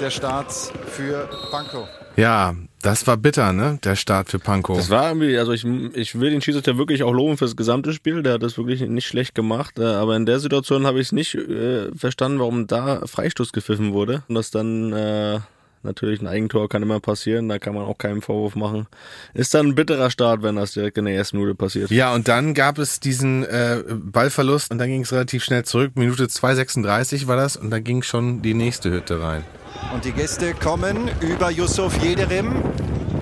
[0.00, 0.52] Der Start
[0.86, 1.88] für Pankow.
[2.16, 3.78] Ja, das war bitter, ne?
[3.82, 4.76] Der Start für Pankow.
[4.76, 8.22] Das war irgendwie, also ich, ich will den Schiedsrichter wirklich auch loben fürs gesamte Spiel.
[8.22, 9.78] Der hat das wirklich nicht schlecht gemacht.
[9.78, 13.92] äh, Aber in der Situation habe ich es nicht äh, verstanden, warum da Freistoß gepfiffen
[13.92, 14.22] wurde.
[14.28, 15.40] Und das dann äh,
[15.82, 17.48] natürlich ein Eigentor kann immer passieren.
[17.48, 18.86] Da kann man auch keinen Vorwurf machen.
[19.34, 21.90] Ist dann ein bitterer Start, wenn das direkt in der ersten Minute passiert.
[21.90, 25.92] Ja, und dann gab es diesen äh, Ballverlust und dann ging es relativ schnell zurück.
[25.94, 29.44] Minute 2,36 war das und dann ging schon die nächste Hütte rein.
[29.92, 32.54] Und die Gäste kommen über Yusuf Jederim.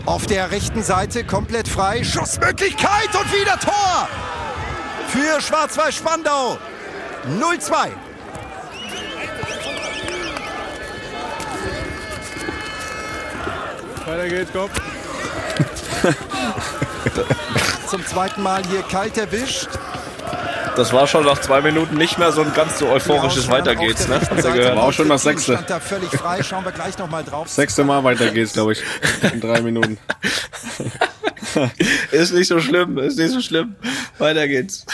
[0.05, 2.05] Auf der rechten Seite komplett frei.
[2.05, 4.09] Schussmöglichkeit und wieder Tor
[5.09, 6.59] für Schwarz-Weiß Spandau.
[7.40, 8.06] 0-2.
[14.07, 14.71] Weiter geht's, komm.
[17.88, 19.69] Zum zweiten Mal hier kalt erwischt.
[20.77, 24.07] Das war schon nach zwei Minuten nicht mehr so ein ganz so euphorisches Weiter geht's,
[24.07, 24.21] ne?
[24.31, 24.77] Gehört?
[24.77, 25.59] War auch schon das sechste.
[25.66, 26.42] Da völlig frei.
[26.42, 27.49] Schauen wir gleich noch mal drauf.
[27.49, 28.83] Sechste Mal weiter geht's, glaube ich.
[29.33, 29.99] In drei Minuten.
[32.11, 33.77] Ist nicht so schlimm, ist nicht so schlimm.
[34.19, 34.85] Weiter geht's.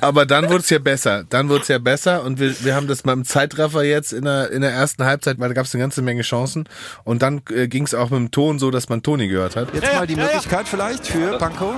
[0.00, 1.24] Aber dann wurde es ja besser.
[1.28, 4.24] Dann wurde es ja besser und wir, wir haben das mal im Zeitraffer jetzt in
[4.24, 6.68] der, in der ersten Halbzeit, weil da gab es eine ganze Menge Chancen.
[7.04, 9.74] Und dann äh, ging es auch mit dem Ton so, dass man Toni gehört hat.
[9.74, 11.74] Jetzt mal die Möglichkeit vielleicht für Pankow.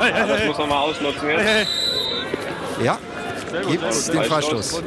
[0.00, 1.68] Ja, das muss man mal ausnutzen jetzt.
[2.82, 2.98] Ja,
[3.68, 4.82] gibt's den Freistoß.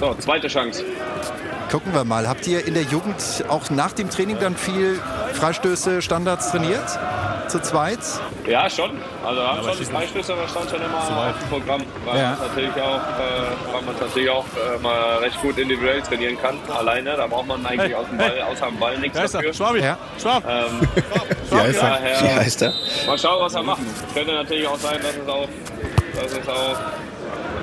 [0.00, 0.84] So, zweite Chance.
[1.70, 2.28] Gucken wir mal.
[2.28, 4.98] Habt ihr in der Jugend auch nach dem Training dann viel
[5.34, 6.84] Freistöße, Standards trainiert?
[7.52, 7.98] Zu zweit?
[8.46, 8.92] Ja, schon.
[9.22, 11.82] Also haben schon die Freistöße, aber stand schon immer auf dem Programm.
[12.06, 12.24] Weil Ja.
[12.30, 16.38] man es natürlich auch, äh, weil man natürlich auch äh, mal recht gut individuell trainieren
[16.40, 16.56] kann.
[16.74, 19.52] Alleine, da braucht man eigentlich aus dem Ball, außer dem Ball nichts Da ist dafür.
[19.52, 19.80] Schwabi.
[19.80, 19.98] Ja.
[20.18, 20.42] Schwab.
[20.48, 20.80] Ähm,
[21.50, 21.90] Wie heißt er?
[21.90, 22.72] daher, Wie heißt er?
[23.06, 23.80] mal schauen, was er macht.
[24.14, 25.48] Könnte natürlich auch sein, dass es auch,
[26.22, 26.76] dass es auch,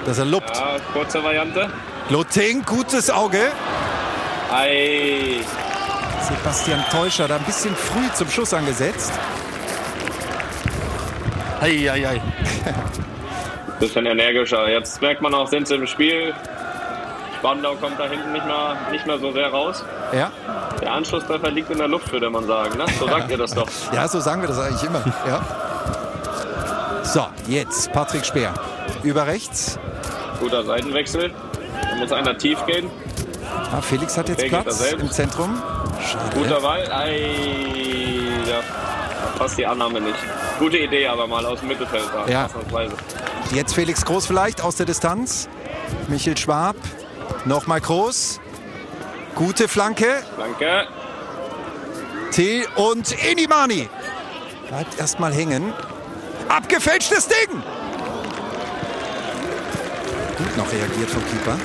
[0.06, 0.56] Dass er lobt.
[0.56, 1.68] ja, kurze Variante.
[2.10, 3.52] Loting, gutes Auge.
[4.54, 5.38] Ei,
[6.22, 9.12] Sebastian Teuscher da ein bisschen früh zum Schuss angesetzt.
[11.62, 12.22] Ei, ei, ei.
[13.80, 14.70] bisschen energischer.
[14.70, 16.34] Jetzt merkt man auch, sind sie im Spiel.
[17.40, 19.84] Spandau kommt da hinten nicht mehr, nicht mehr so sehr raus.
[20.14, 20.32] Ja.
[20.82, 22.78] Der Anschlusstreffer liegt in der Luft, würde man sagen.
[22.78, 22.86] Ne?
[23.00, 23.70] So sagt ihr das doch.
[23.94, 25.04] ja, so sagen wir das eigentlich immer.
[25.26, 25.42] Ja.
[27.04, 28.54] So, jetzt Patrick Speer.
[29.04, 29.80] Über rechts.
[30.40, 31.32] Guter Seitenwechsel.
[31.90, 32.90] Da muss einer tief gehen.
[33.72, 35.62] Ah, Felix hat jetzt da Platz im Zentrum.
[36.06, 36.36] Schade.
[36.36, 36.92] Guter Ball.
[36.92, 37.89] Ei,
[39.40, 40.20] passt die Annahme nicht.
[40.60, 42.28] Gute Idee aber mal aus dem Mittelfeld da.
[42.28, 42.46] Ja.
[42.46, 42.94] ausnahmsweise.
[43.52, 45.50] Jetzt Felix Groß vielleicht aus der Distanz.
[46.08, 46.76] Michel Schwab.
[47.46, 48.40] Nochmal Groß.
[49.36, 50.22] Gute Flanke.
[50.38, 50.88] Danke.
[52.32, 53.90] T und Inimani.
[54.68, 55.74] Bleibt erstmal hängen.
[56.50, 57.64] Abgefälschtes Ding.
[60.38, 61.58] Gut noch reagiert vom Keeper.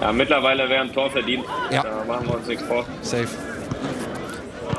[0.00, 1.44] Ja, mittlerweile wäre ein Tor verdient.
[1.70, 1.82] Ja.
[1.82, 2.86] Da machen wir uns nichts vor.
[3.02, 3.28] Safe.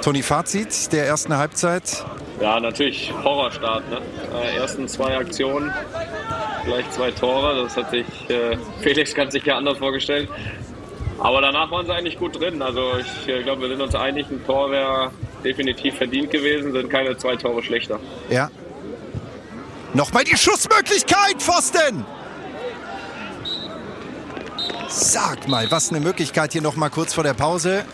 [0.01, 2.03] Toni, Fazit der ersten Halbzeit.
[2.39, 3.88] Ja, natürlich Horrorstart.
[3.89, 4.01] Ne?
[4.34, 5.71] Äh, ersten zwei Aktionen,
[6.65, 7.63] gleich zwei Tore.
[7.63, 10.27] Das hat sich äh, Felix ganz sicher anders vorgestellt.
[11.19, 12.63] Aber danach waren sie eigentlich gut drin.
[12.63, 15.12] Also ich äh, glaube, wir sind uns einig, ein Tor wäre
[15.43, 17.99] definitiv verdient gewesen, sind keine zwei Tore schlechter.
[18.31, 18.49] Ja.
[19.93, 22.05] Nochmal die Schussmöglichkeit, Pfosten!
[24.93, 27.86] Sag mal, was eine Möglichkeit hier noch mal kurz vor der Pause.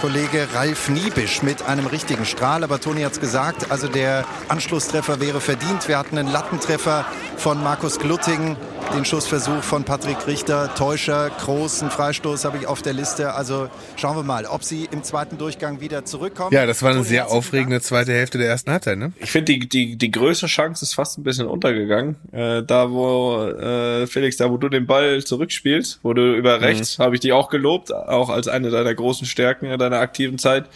[0.00, 2.64] Kollege Ralf Niebisch mit einem richtigen Strahl.
[2.64, 5.86] Aber Toni hat es gesagt, also der Anschlusstreffer wäre verdient.
[5.86, 8.56] Wir hatten einen Lattentreffer von Markus Glutting,
[8.94, 13.34] den Schussversuch von Patrick Richter, Täuscher, großen Freistoß habe ich auf der Liste.
[13.34, 16.52] Also schauen wir mal, ob sie im zweiten Durchgang wieder zurückkommen.
[16.52, 19.12] Ja, das war eine sehr aufregende zweite Hälfte der ersten Halbzeit, ne?
[19.18, 22.16] Ich finde, die, die, die größte Chance ist fast ein bisschen untergegangen.
[22.32, 26.98] Äh, da, wo äh, Felix, da wo du den Ball zurückspielst, wo du über rechts,
[26.98, 30.66] habe ich dich auch gelobt, auch als eine deiner großen Stärken in deiner aktiven Zeit.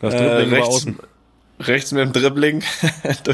[0.00, 0.98] Das Äh, rechts, außen.
[1.60, 2.62] Rechts mit dem Dribbling.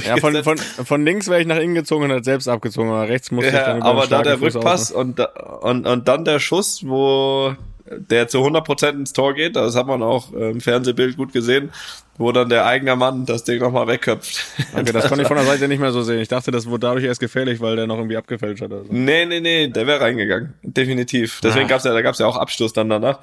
[0.05, 3.09] Ja, von, von, von links wäre ich nach innen gezogen und hat selbst abgezogen, aber
[3.09, 4.97] rechts musste ich dann Ja, über aber da der Fuß Rückpass außen.
[4.97, 5.25] und, da-
[5.63, 7.55] und, und dann der Schuss, wo
[7.87, 11.71] der zu 100% ins Tor geht, das hat man auch im Fernsehbild gut gesehen,
[12.17, 14.43] wo dann der eigene Mann das Ding nochmal wegköpft.
[14.75, 16.19] Okay, das konnte ich von der Seite nicht mehr so sehen.
[16.21, 18.71] Ich dachte, das wurde dadurch erst gefährlich, weil der noch irgendwie abgefälscht hat.
[18.73, 18.89] Oder so.
[18.91, 20.55] Nee, nee, nee, der wäre reingegangen.
[20.63, 21.41] Definitiv.
[21.43, 21.69] Deswegen Ah.
[21.69, 23.19] gab's ja, da gab's ja auch Abschluss dann danach.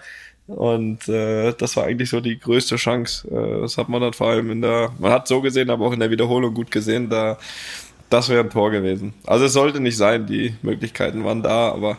[0.47, 3.27] Und äh, das war eigentlich so die größte Chance.
[3.29, 5.93] Äh, das hat man dann vor allem in der, man hat so gesehen, aber auch
[5.93, 7.37] in der Wiederholung gut gesehen, da
[8.09, 9.13] das wäre ein Tor gewesen.
[9.25, 11.97] Also es sollte nicht sein, die Möglichkeiten waren da, aber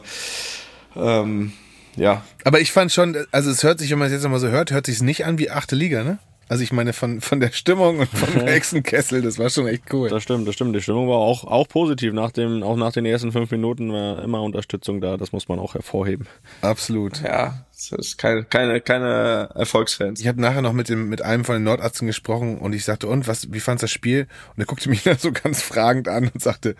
[0.94, 1.52] ähm,
[1.96, 4.48] ja, Aber ich fand schon, also es hört sich, wenn man es jetzt nochmal so
[4.48, 6.18] hört, hört sich nicht an wie achte Liga, ne?
[6.52, 10.10] Also ich meine, von, von der Stimmung und vom Hexenkessel, das war schon echt cool.
[10.10, 10.76] Das stimmt, das stimmt.
[10.76, 12.12] Die Stimmung war auch, auch positiv.
[12.12, 15.16] Nach dem, auch nach den ersten fünf Minuten war immer Unterstützung da.
[15.16, 16.26] Das muss man auch hervorheben.
[16.60, 17.22] Absolut.
[17.22, 20.20] ja, es ist keine, keine, keine Erfolgsfans.
[20.20, 23.06] Ich habe nachher noch mit dem mit einem von den Nordärzten gesprochen und ich sagte,
[23.06, 24.26] und was, wie fandst du das Spiel?
[24.54, 26.76] Und er guckte mich dann so ganz fragend an und sagte,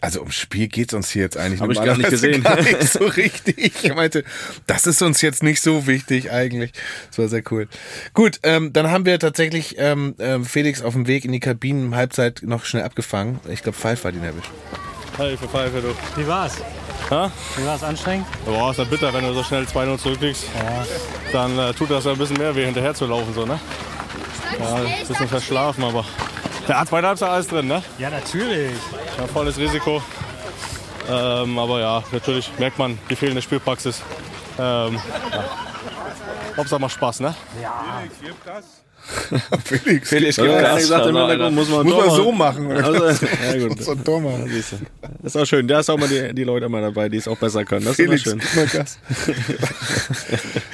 [0.00, 2.42] also ums Spiel geht's uns hier jetzt eigentlich Hab ich gar nicht gesehen.
[2.42, 3.84] gar nicht so richtig.
[3.84, 4.24] Er meinte,
[4.66, 6.72] das ist uns jetzt nicht so wichtig eigentlich.
[7.08, 7.68] Das war sehr cool.
[8.14, 11.94] Gut, ähm, dann haben wir tatsächlich ähm, ähm, Felix auf dem Weg in die Kabinen
[11.96, 13.40] Halbzeit noch schnell abgefangen.
[13.48, 14.50] Ich glaube, Pfeiffer hat ihn erwischt.
[15.16, 16.20] Pfeife, Pfeife, du.
[16.20, 16.54] Wie war's?
[17.10, 17.30] Ha?
[17.56, 18.26] Wie war's anstrengend?
[18.44, 20.44] Boah, ist ja bitter, wenn du so schnell 2-0 zurückliegst.
[21.32, 23.58] Dann äh, tut das ja ein bisschen mehr weh, hinterher zu laufen, so, ne?
[24.58, 26.04] Ja, ein bisschen verschlafen, aber.
[26.68, 27.82] Ja, zweite Halbzeit alles drin, ne?
[27.98, 28.72] Ja, natürlich.
[29.18, 30.02] Ja, volles Risiko.
[31.08, 34.02] Ähm, aber ja, natürlich merkt man die fehlende Spielpraxis.
[34.58, 35.00] Ähm,
[35.32, 35.44] ja.
[36.56, 37.34] Hauptsache macht Spaß, ne?
[39.64, 42.70] Felix, Felix gibt ja, Gas, gesagt, im Hintergrund muss man, muss man so machen.
[42.70, 43.82] Also, ja, gut.
[43.82, 44.04] so ein
[45.22, 45.68] ist auch schön.
[45.68, 47.84] Da ist auch mal die, die Leute mal dabei, die es auch besser können.
[47.84, 48.56] Das ist Felix, immer schön.
[48.56, 48.98] mal Gas.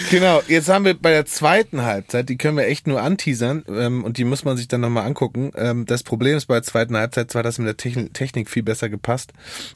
[0.10, 4.04] genau, jetzt haben wir bei der zweiten Halbzeit, die können wir echt nur anteasern ähm,
[4.04, 5.52] und die muss man sich dann nochmal angucken.
[5.56, 8.62] Ähm, das Problem ist bei der zweiten Halbzeit zwar, dass mit der Techn Technik viel
[8.62, 9.32] besser gepasst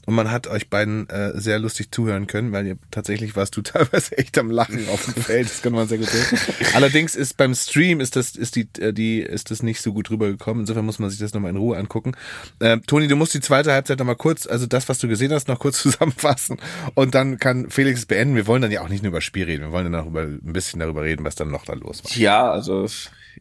[0.06, 3.62] und man hat euch beiden äh, sehr lustig zuhören können, weil ihr tatsächlich warst du
[3.62, 6.38] teilweise echt am Lachen auf dem Feld, das kann man sehr gut sehen.
[6.74, 10.10] Allerdings ist beim Stream ist das ist die äh, die ist das nicht so gut
[10.10, 10.62] rübergekommen.
[10.62, 12.12] Insofern muss man sich das nochmal in Ruhe angucken.
[12.60, 15.48] Äh, Toni, du musst die zweite Halbzeit nochmal kurz, also das, was du gesehen hast,
[15.48, 16.58] noch kurz zusammenfassen
[16.94, 18.36] und dann kann Felix beenden.
[18.36, 20.22] Wir wollen dann ja auch nicht nur über Spiel reden, wir wollen dann auch über,
[20.22, 22.10] ein bisschen darüber reden, was dann noch da los war.
[22.16, 22.86] Ja, also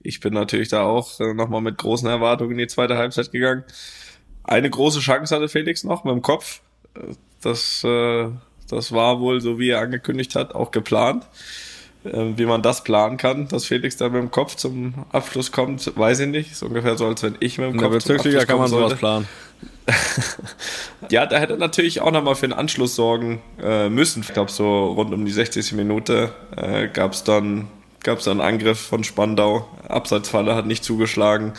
[0.02, 3.64] ich bin natürlich da auch äh, nochmal mit großen Erwartungen in die zweite Halbzeit gegangen.
[4.44, 6.62] Eine große Chance hatte Felix noch mit dem Kopf.
[6.96, 8.30] Äh, Das, äh,
[8.70, 11.26] das war wohl, so wie er angekündigt hat, auch geplant.
[12.06, 15.92] Äh, Wie man das planen kann, dass Felix da mit dem Kopf zum Abschluss kommt,
[15.98, 16.52] weiß ich nicht.
[16.52, 18.82] Ist ungefähr so, als wenn ich mit dem Kopf zum Abschluss kann man kommen sowas
[18.90, 18.96] sollte.
[18.98, 19.28] planen.
[21.10, 24.22] Ja, da hätte er natürlich auch nochmal für einen Anschluss sorgen äh, müssen.
[24.22, 25.74] Ich glaube, so rund um die 60.
[25.74, 27.68] Minute äh, gab es dann,
[28.04, 29.68] gab's dann einen Angriff von Spandau.
[29.88, 31.54] Abseitsfalle hat nicht zugeschlagen.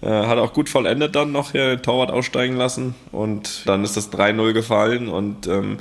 [0.00, 2.94] Äh, hat auch gut vollendet dann noch hier den Torwart aussteigen lassen.
[3.10, 5.08] Und dann ist das 3-0 gefallen.
[5.08, 5.78] Und ähm,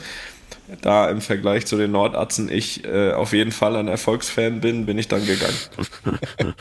[0.82, 4.98] da im Vergleich zu den Nordatzen ich äh, auf jeden Fall ein Erfolgsfan bin, bin
[4.98, 5.58] ich dann gegangen.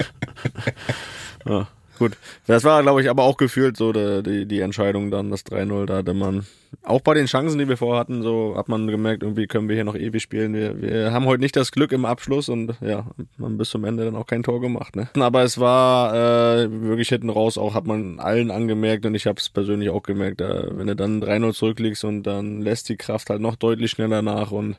[1.44, 1.66] Ja.
[2.02, 2.16] Gut.
[2.48, 5.86] Das war, glaube ich, aber auch gefühlt so die, die, die Entscheidung dann, das 3-0.
[5.86, 6.44] Da hatte man,
[6.82, 9.76] auch bei den Chancen, die wir vorher hatten, so hat man gemerkt, irgendwie können wir
[9.76, 10.52] hier noch ewig spielen.
[10.52, 13.06] Wir, wir haben heute nicht das Glück im Abschluss und ja,
[13.40, 14.96] haben bis zum Ende dann auch kein Tor gemacht.
[14.96, 15.08] Ne?
[15.14, 19.38] Aber es war äh, wirklich hinten raus auch, hat man allen angemerkt und ich habe
[19.38, 23.30] es persönlich auch gemerkt, äh, wenn du dann 3-0 zurückliegst und dann lässt die Kraft
[23.30, 24.76] halt noch deutlich schneller nach und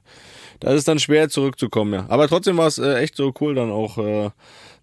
[0.59, 2.05] da ist dann schwer zurückzukommen, ja.
[2.09, 4.29] Aber trotzdem war es äh, echt so cool dann auch, äh,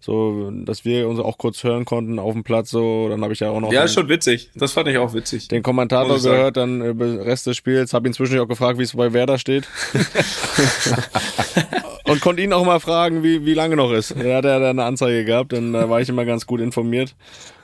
[0.01, 3.39] so, dass wir uns auch kurz hören konnten auf dem Platz, so, dann habe ich
[3.39, 3.71] ja auch noch.
[3.71, 4.49] Ja, ist schon witzig.
[4.55, 5.47] Das fand ich auch witzig.
[5.47, 8.83] Den Kommentator gehört, dann über den Rest des Spiels, habe ihn zwischendurch auch gefragt, wie
[8.83, 9.67] es bei Werder steht.
[12.05, 14.11] Und konnte ihn auch mal fragen, wie, wie lange noch ist.
[14.11, 17.15] Er hat ja da eine Anzeige gehabt, dann da war ich immer ganz gut informiert.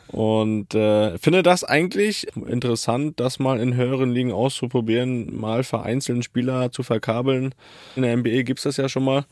[0.07, 6.71] Und äh, finde das eigentlich interessant, das mal in höheren Ligen auszuprobieren, mal vereinzelten Spieler
[6.71, 7.53] zu verkabeln.
[7.95, 9.25] In der NBA gibt's das ja schon mal.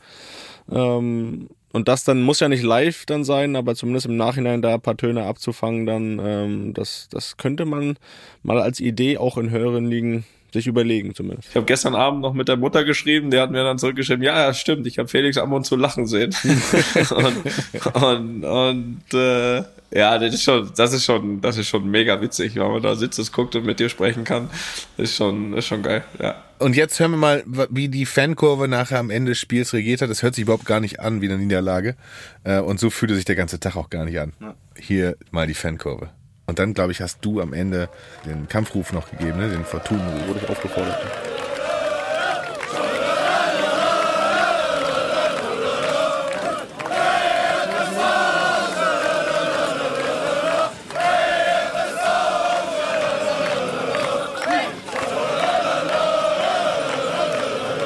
[0.70, 4.74] Ähm, und das dann muss ja nicht live dann sein, aber zumindest im Nachhinein da
[4.74, 7.98] ein paar Töne abzufangen, dann ähm, das, das könnte man
[8.42, 11.50] mal als Idee auch in höheren Ligen sich überlegen zumindest.
[11.50, 14.38] Ich habe gestern Abend noch mit der Mutter geschrieben, der hat mir dann zurückgeschrieben, ja,
[14.38, 16.34] ja, stimmt, ich habe Felix ab und zu lachen sehen.
[17.10, 22.20] und und, und äh, ja, das ist schon, das ist schon, das ist schon mega
[22.20, 24.50] witzig, wenn man da sitzt, es guckt und mit dir sprechen kann.
[24.96, 26.42] Das ist schon, das ist schon geil, ja.
[26.58, 30.08] Und jetzt hören wir mal, wie die Fankurve nachher am Ende des Spiels regiert hat.
[30.08, 31.96] Das hört sich überhaupt gar nicht an wie eine Niederlage.
[32.44, 34.32] Äh, Und so fühlte sich der ganze Tag auch gar nicht an.
[34.78, 36.08] Hier mal die Fankurve.
[36.46, 37.88] Und dann, glaube ich, hast du am Ende
[38.24, 39.50] den Kampfruf noch gegeben, ne?
[39.50, 40.28] den Fortun-Ruf.
[40.28, 40.98] Wurde ich aufgefordert.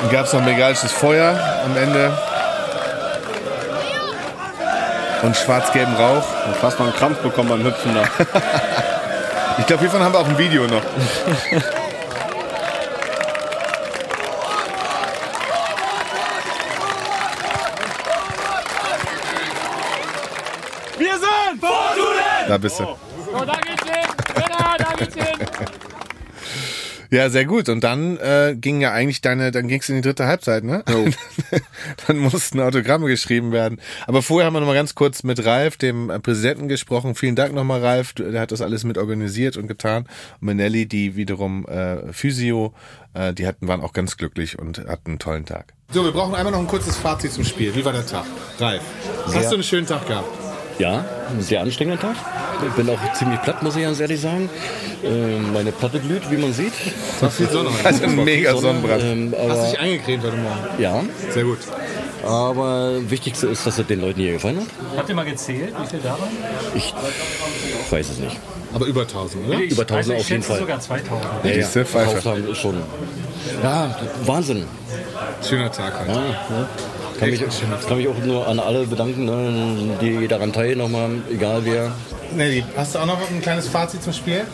[0.08, 2.12] Gab es noch bengalisches Feuer am Ende.
[5.22, 6.24] Und schwarz-gelben Rauch.
[6.50, 8.02] Ich fast noch einen Krampf bekommen beim Hüpfen da.
[9.58, 10.82] Ich glaube, hiervon haben wir auch ein Video noch.
[20.96, 22.48] Wir sind Fortuna!
[22.48, 22.84] Da bist du.
[22.84, 23.52] Oh, da
[27.10, 27.68] Ja, sehr gut.
[27.68, 30.84] Und dann äh, ging ja eigentlich deine, dann ging es in die dritte Halbzeit, ne?
[32.06, 33.80] dann mussten Autogramme geschrieben werden.
[34.06, 37.16] Aber vorher haben wir noch mal ganz kurz mit Ralf, dem äh, Präsidenten, gesprochen.
[37.16, 38.12] Vielen Dank nochmal, Ralf.
[38.12, 40.04] Der hat das alles mit organisiert und getan.
[40.40, 42.74] Und Menelli, die wiederum äh, Physio,
[43.14, 45.74] äh, die hatten, waren auch ganz glücklich und hatten einen tollen Tag.
[45.90, 47.74] So, wir brauchen einmal noch ein kurzes Fazit zum Spiel.
[47.74, 48.26] Wie war der Tag?
[48.60, 48.82] Ralf,
[49.34, 50.39] hast du einen schönen Tag gehabt?
[50.80, 52.16] Ja, ein sehr anstrengender Tag.
[52.66, 54.48] Ich bin auch ziemlich platt, muss ich ganz ehrlich sagen.
[55.04, 56.72] Ähm, meine Platte glüht, wie man sieht.
[57.20, 57.84] Das viel Sonne heute.
[57.86, 59.02] Also ein mega Sonnenbrand.
[59.02, 60.58] Ähm, Hast du dich eingecremt heute Morgen?
[60.82, 61.02] ja,
[61.34, 61.58] Sehr gut.
[62.24, 64.66] aber wichtigste ist, dass es den Leuten hier gefallen hat.
[64.96, 66.30] Habt ihr mal gezählt, wie viel da waren?
[66.74, 66.94] Ich
[67.90, 68.38] weiß es nicht.
[68.72, 69.58] Aber über 1000, oder?
[69.58, 70.58] Über 1000 also ich auf jeden Fall.
[70.60, 71.24] sogar 2000.
[71.44, 72.30] Ja, ja, Siehste, Pfeife.
[72.50, 72.76] ist schon.
[73.62, 74.64] Ja, Wahnsinn.
[75.46, 76.10] Schöner Tag heute.
[76.12, 76.68] Ja, ja.
[77.20, 77.44] Kann mich,
[77.86, 81.92] kann mich auch nur an alle bedanken, ne, die daran teilgenommen haben, egal wer.
[82.34, 84.46] Nelly, hast du auch noch ein kleines Fazit zum Spiel?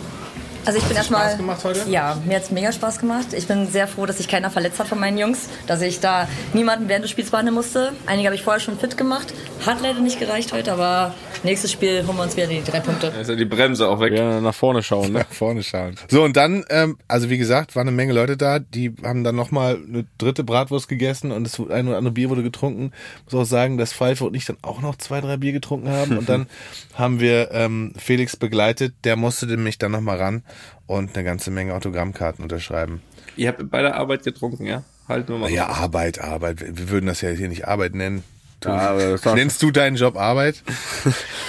[0.65, 1.27] Also ich bin erstmal.
[1.27, 1.89] Spaß gemacht heute?
[1.89, 3.27] Ja, mir hat es mega Spaß gemacht.
[3.33, 6.27] Ich bin sehr froh, dass sich keiner verletzt hat von meinen Jungs, dass ich da
[6.55, 7.93] niemanden während des Spiels behandeln musste.
[8.07, 9.33] Einige habe ich vorher schon fit gemacht.
[9.65, 13.11] Hat leider nicht gereicht heute, aber nächstes Spiel holen wir uns wieder die drei Punkte.
[13.11, 14.13] Da ist ja die Bremse auch weg.
[14.13, 15.21] Ja, nach vorne schauen, ne?
[15.21, 15.97] Nach vorne schauen.
[16.09, 19.37] So, und dann, ähm, also wie gesagt, waren eine Menge Leute da, die haben dann
[19.37, 22.93] nochmal eine dritte Bratwurst gegessen und das ein oder andere Bier wurde getrunken.
[23.25, 26.19] Muss auch sagen, dass Pfeife und ich dann auch noch zwei, drei Bier getrunken haben.
[26.19, 26.47] Und dann
[26.95, 30.43] haben wir ähm, Felix begleitet, der musste nämlich dann nochmal ran
[30.87, 33.03] und eine ganze Menge Autogrammkarten unterschreiben.
[33.37, 34.85] Ihr habt bei der Arbeit getrunken, ja?
[35.09, 35.51] Halt nur mal.
[35.51, 36.61] Ja, Arbeit, Arbeit.
[36.61, 38.25] Wir würden das ja hier nicht Arbeit nennen.
[38.65, 40.63] Ja, nennst du deinen Job Arbeit?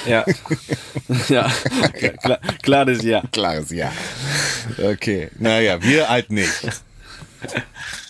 [0.06, 0.26] Ja.
[1.28, 1.52] ja,
[2.22, 3.22] klar, klar das ja.
[3.34, 3.92] Klares Ja.
[4.82, 6.50] Okay, naja, wir halt nicht.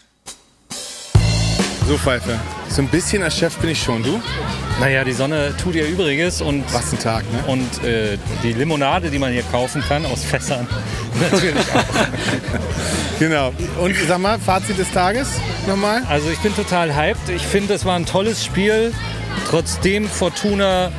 [1.88, 2.38] So, Pfeife.
[2.67, 4.21] So ein bisschen erschöpft bin ich schon, du?
[4.82, 7.39] Naja, die Sonne tut ihr Übriges und, Was ein Tag, ne?
[7.47, 10.67] und äh, die Limonade, die man hier kaufen kann aus Fässern,
[11.32, 11.84] natürlich auch.
[13.19, 13.52] Genau.
[13.80, 15.30] Und sag mal, Fazit des Tages
[15.65, 16.04] nochmal?
[16.08, 17.30] Also ich bin total hyped.
[17.30, 18.93] Ich finde, es war ein tolles Spiel,
[19.50, 20.91] trotzdem Fortuna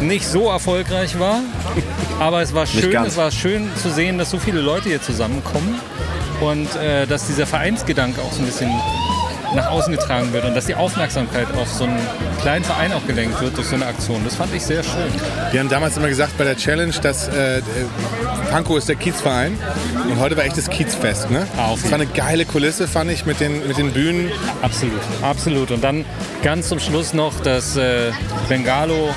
[0.00, 1.40] nicht so erfolgreich war.
[2.18, 5.80] Aber es war schön, es war schön zu sehen, dass so viele Leute hier zusammenkommen
[6.40, 8.70] und äh, dass dieser Vereinsgedanke auch so ein bisschen
[9.56, 11.98] nach außen getragen wird und dass die Aufmerksamkeit auf so einen
[12.40, 14.22] kleinen Verein auch gelenkt wird durch so eine Aktion.
[14.24, 15.10] Das fand ich sehr schön.
[15.50, 17.62] Wir haben damals immer gesagt bei der Challenge, dass äh, äh,
[18.50, 19.58] Pankow ist der Kiezverein
[20.08, 21.46] und heute war echt das Kiezfest, ne?
[21.56, 24.30] Ah, auf Das war eine geile Kulisse, fand ich, mit den, mit den Bühnen.
[24.62, 25.70] Absolut, absolut.
[25.70, 26.04] Und dann
[26.42, 28.12] ganz zum Schluss noch das äh,
[28.48, 29.08] Bengalo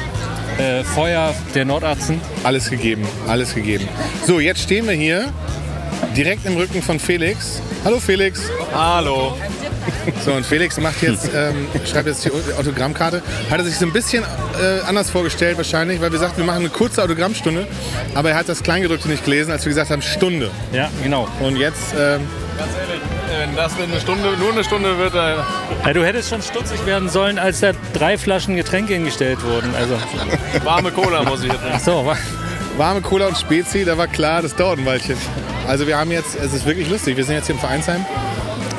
[0.58, 2.22] äh, Feuer der Nordachsen.
[2.44, 3.88] Alles gegeben, alles gegeben.
[4.26, 5.32] So, jetzt stehen wir hier
[6.16, 7.62] direkt im Rücken von Felix.
[7.84, 8.42] Hallo Felix.
[8.74, 9.36] Hallo.
[10.26, 13.22] So, und Felix macht jetzt, ähm, schreibt jetzt die Autogrammkarte.
[13.50, 16.60] Hat er sich so ein bisschen äh, anders vorgestellt wahrscheinlich, weil wir sagten, wir machen
[16.60, 17.68] eine kurze Autogrammstunde.
[18.16, 20.50] Aber er hat das Kleingedrückte nicht gelesen, als wir gesagt haben, Stunde.
[20.74, 21.28] Ja, genau.
[21.40, 22.22] Und jetzt, ähm,
[22.58, 23.02] Ganz ehrlich,
[23.40, 25.36] wenn das eine Stunde, nur eine Stunde wird, äh,
[25.86, 29.74] Ja, du hättest schon stutzig werden sollen, als da drei Flaschen Getränke hingestellt wurden.
[29.76, 29.98] Also,
[30.66, 32.18] warme Cola muss ich jetzt ach so, wa-
[32.78, 35.16] warme Cola und Spezi, da war klar, das dauert ein Weilchen.
[35.68, 38.06] Also wir haben jetzt, es ist wirklich lustig, wir sind jetzt hier im Vereinsheim.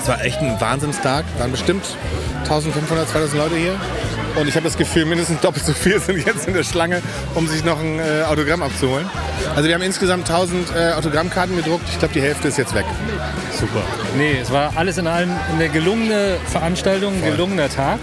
[0.01, 1.85] Es war echt ein Wahnsinnstag, waren bestimmt
[2.45, 3.75] 1500, 2000 Leute hier.
[4.41, 7.03] Und ich habe das Gefühl, mindestens doppelt so viel sind jetzt in der Schlange,
[7.35, 9.07] um sich noch ein äh, Autogramm abzuholen.
[9.55, 11.85] Also wir haben insgesamt 1000 äh, Autogrammkarten gedruckt.
[11.91, 12.87] Ich glaube, die Hälfte ist jetzt weg.
[13.53, 13.83] super.
[14.17, 17.99] Nee, es war alles in allem eine gelungene Veranstaltung, ein gelungener Tag.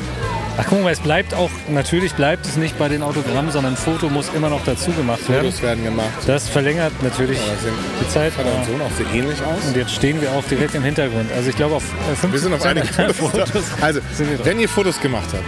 [0.60, 3.78] Ach guck mal, es bleibt auch, natürlich bleibt es nicht bei den Autogrammen, sondern ein
[3.78, 5.46] Foto muss immer noch dazu gemacht werden.
[5.46, 6.10] Fotos werden gemacht.
[6.26, 8.34] Das verlängert natürlich sind die Zeit.
[8.38, 9.68] Und Sohn auch sehr ähnlich aus.
[9.68, 11.32] Und jetzt stehen wir auch direkt im Hintergrund.
[11.36, 13.50] Also ich glaube auf äh, 50 Wir sind auf einigen Fotos.
[13.82, 14.00] Also,
[14.44, 15.44] wenn ihr Fotos gemacht habt,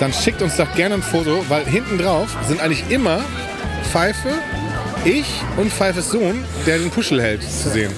[0.00, 3.20] dann schickt uns doch gerne ein Foto, weil hinten drauf sind eigentlich immer
[3.90, 4.30] Pfeife,
[5.04, 7.92] ich und Pfeifes Sohn, der den Puschel hält, zu sehen.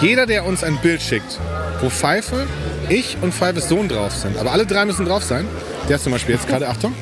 [0.00, 1.38] Jeder, der uns ein Bild schickt,
[1.80, 2.46] wo Pfeife,
[2.88, 5.46] ich und Pfeifes Sohn drauf sind, aber alle drei müssen drauf sein.
[5.88, 6.94] Der ist zum Beispiel jetzt gerade, Achtung.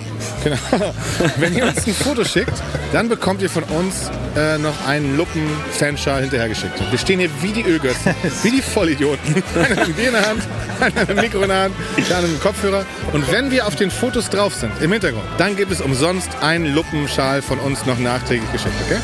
[0.43, 0.57] Genau.
[1.37, 2.53] Wenn ihr uns ein Foto schickt,
[2.93, 6.91] dann bekommt ihr von uns äh, noch einen Luppen-Fanschal hinterhergeschickt.
[6.91, 9.43] Wir stehen hier wie die Ölgötzen, wie die Vollidioten.
[9.55, 10.43] Einer mit dem Bier in der Hand,
[10.81, 12.85] einer mit dem Mikro in der Hand, der andere mit dem Kopfhörer.
[13.13, 16.75] Und wenn wir auf den Fotos drauf sind, im Hintergrund, dann gibt es umsonst einen
[16.75, 19.01] Luppenschal von uns noch nachträglich geschickt, okay?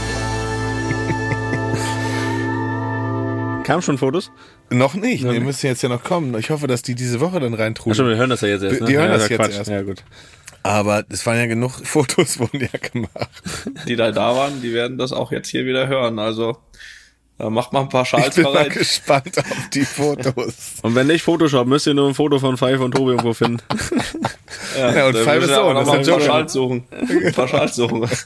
[3.70, 4.32] Kamen schon Fotos?
[4.70, 5.22] Noch nicht.
[5.22, 6.36] Die müssen jetzt ja noch kommen.
[6.36, 7.92] Ich hoffe, dass die diese Woche dann reintrugen.
[7.92, 8.80] Ach schon, wir hören das ja jetzt erst.
[8.80, 8.86] Ne?
[8.88, 9.58] Die hören ja, das ja, jetzt Quatsch.
[9.58, 9.70] erst.
[9.70, 10.02] Ja, gut.
[10.64, 13.30] Aber es waren ja genug Fotos, wurden ja gemacht.
[13.86, 16.18] Die da da waren, die werden das auch jetzt hier wieder hören.
[16.18, 16.56] Also
[17.40, 18.72] da macht mal ein paar Ich Schals bin mal bereit.
[18.74, 20.74] gespannt auf die Fotos.
[20.82, 23.62] Und wenn nicht Photoshop, müsst ihr nur ein Foto von Pfeife und Tobi irgendwo finden.
[24.76, 26.20] Ja, und da Five müssen is wir so, auch noch das ein ist paar.
[26.20, 26.84] Schals suchen.
[26.90, 28.08] Ein paar Schals suchen.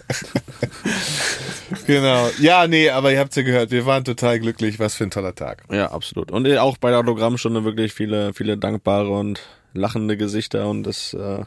[1.86, 2.28] Genau.
[2.40, 4.78] Ja, nee, aber ihr habt ja gehört, wir waren total glücklich.
[4.78, 5.64] Was für ein toller Tag.
[5.70, 6.30] Ja, absolut.
[6.30, 9.40] Und auch bei der Autogrammstunde wirklich viele, viele dankbare und
[9.72, 11.44] lachende Gesichter und das äh,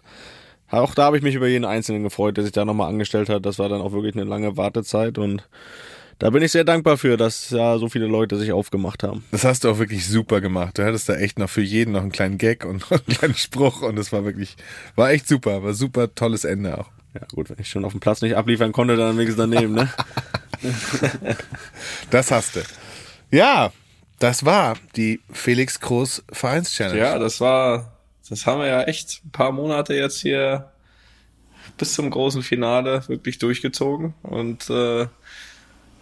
[0.70, 3.46] auch da habe ich mich über jeden Einzelnen gefreut, der sich da nochmal angestellt hat.
[3.46, 5.48] Das war dann auch wirklich eine lange Wartezeit und
[6.20, 9.24] da bin ich sehr dankbar für, dass ja so viele Leute sich aufgemacht haben.
[9.32, 10.78] Das hast du auch wirklich super gemacht.
[10.78, 13.36] Du hattest da echt noch für jeden noch einen kleinen Gag und noch einen kleinen
[13.36, 14.56] Spruch und das war wirklich,
[14.96, 15.64] war echt super.
[15.64, 16.90] War super tolles Ende auch.
[17.14, 19.90] Ja gut, wenn ich schon auf dem Platz nicht abliefern konnte, dann wenigstens daneben, ne?
[22.10, 22.62] Das hast du.
[23.32, 23.72] Ja,
[24.20, 27.00] das war die Felix Groß Vereins Challenge.
[27.00, 27.98] Ja, das war,
[28.28, 30.72] das haben wir ja echt ein paar Monate jetzt hier
[31.78, 35.08] bis zum großen Finale wirklich durchgezogen und äh,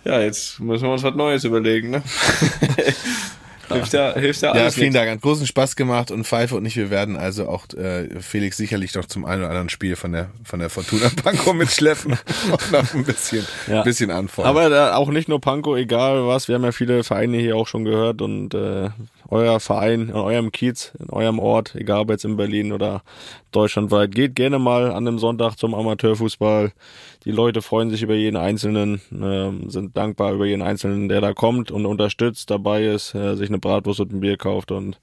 [0.06, 2.04] ja, jetzt müssen wir uns was Neues überlegen, ne?
[3.68, 5.00] hilft ja, hilft ja Ja, alles vielen nichts.
[5.00, 5.10] Dank.
[5.10, 8.94] Hat großen Spaß gemacht und Pfeife und ich, wir werden also auch äh, Felix sicherlich
[8.94, 12.12] noch zum einen oder anderen Spiel von der von der Fortuna Pankow mitschleppen
[12.52, 13.82] und noch ein bisschen, Ja.
[13.82, 14.50] bisschen anfordern.
[14.56, 16.48] Aber da auch nicht nur Pankow, egal was.
[16.48, 18.90] Wir haben ja viele Vereine hier auch schon gehört und äh,
[19.30, 23.02] euer Verein in eurem Kiez, in eurem Ort, egal ob jetzt in Berlin oder
[23.52, 26.72] deutschlandweit, geht gerne mal an einem Sonntag zum Amateurfußball.
[27.26, 31.34] Die Leute freuen sich über jeden Einzelnen, ähm, sind dankbar über jeden Einzelnen, der da
[31.34, 35.00] kommt und unterstützt, dabei ist, äh, sich eine Bratwurst und ein Bier kauft und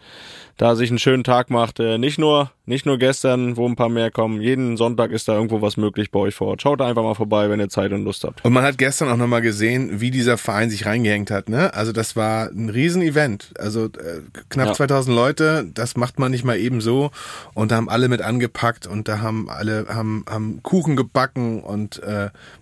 [0.56, 1.80] da sich einen schönen Tag macht.
[1.80, 4.40] Äh, nicht nur, nicht nur gestern, wo ein paar mehr kommen.
[4.40, 6.62] Jeden Sonntag ist da irgendwo was möglich bei euch vor Ort.
[6.62, 8.44] Schaut einfach mal vorbei, wenn ihr Zeit und Lust habt.
[8.44, 11.48] Und man hat gestern auch nochmal gesehen, wie dieser Verein sich reingehängt hat.
[11.48, 11.74] Ne?
[11.74, 13.52] Also das war ein Riesen-Event.
[13.58, 14.74] Also äh, knapp Ja.
[14.74, 17.10] 2000 Leute, das macht man nicht mal eben so.
[17.54, 22.00] Und da haben alle mit angepackt und da haben alle haben, haben Kuchen gebacken und
[22.04, 22.11] äh,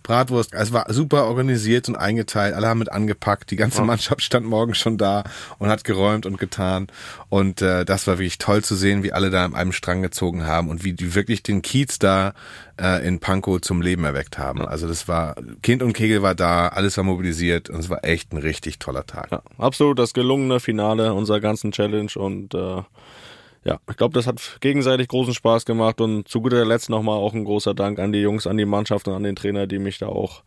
[0.02, 0.54] Bratwurst.
[0.54, 2.54] Also es war super organisiert und eingeteilt.
[2.54, 3.50] Alle haben mit angepackt.
[3.50, 5.24] Die ganze Mannschaft stand morgen schon da
[5.58, 6.88] und hat geräumt und getan.
[7.28, 10.46] Und äh, das war wirklich toll zu sehen, wie alle da an einem Strang gezogen
[10.46, 12.34] haben und wie die wirklich den Kiez da
[12.80, 14.66] äh, in Pankow zum Leben erweckt haben.
[14.66, 18.32] Also das war, Kind und Kegel war da, alles war mobilisiert und es war echt
[18.32, 19.30] ein richtig toller Tag.
[19.30, 22.82] Ja, absolut das gelungene Finale unserer ganzen Challenge und äh,
[23.64, 27.34] ja, ich glaube, das hat gegenseitig großen Spaß gemacht und zu guter Letzt nochmal auch
[27.34, 29.98] ein großer Dank an die Jungs, an die Mannschaft und an den Trainer, die mich
[29.98, 30.42] da auch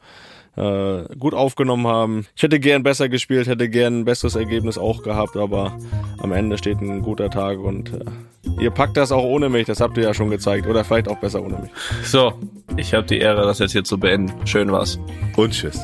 [0.55, 2.25] äh, gut aufgenommen haben.
[2.35, 5.77] Ich hätte gern besser gespielt, hätte gern ein besseres Ergebnis auch gehabt, aber
[6.17, 9.79] am Ende steht ein guter Tag und äh, ihr packt das auch ohne mich, das
[9.79, 11.71] habt ihr ja schon gezeigt oder vielleicht auch besser ohne mich.
[12.03, 12.33] So,
[12.77, 14.33] ich habe die Ehre, das jetzt hier zu beenden.
[14.47, 14.99] Schön war's.
[15.35, 15.79] Und tschüss.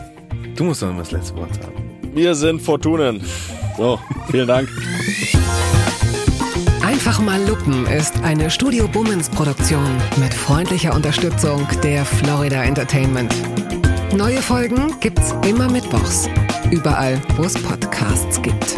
[0.55, 2.15] Du musst noch mal das letzte Wort haben.
[2.15, 3.23] Wir sind Fortunen.
[3.77, 3.99] So,
[4.29, 4.69] vielen Dank.
[6.99, 9.87] Einfach mal Lupen ist eine Studio Bummens Produktion
[10.17, 13.33] mit freundlicher Unterstützung der Florida Entertainment.
[14.13, 16.27] Neue Folgen gibt's immer mittwochs.
[16.71, 18.77] Überall, wo es Podcasts gibt.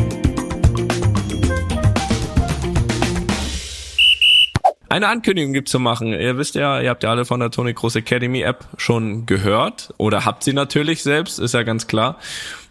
[4.88, 6.14] Eine Ankündigung gibt zu machen.
[6.14, 9.96] Ihr wisst ja, ihr habt ja alle von der Tony Cross Academy App schon gehört
[9.98, 12.20] oder habt sie natürlich selbst, ist ja ganz klar.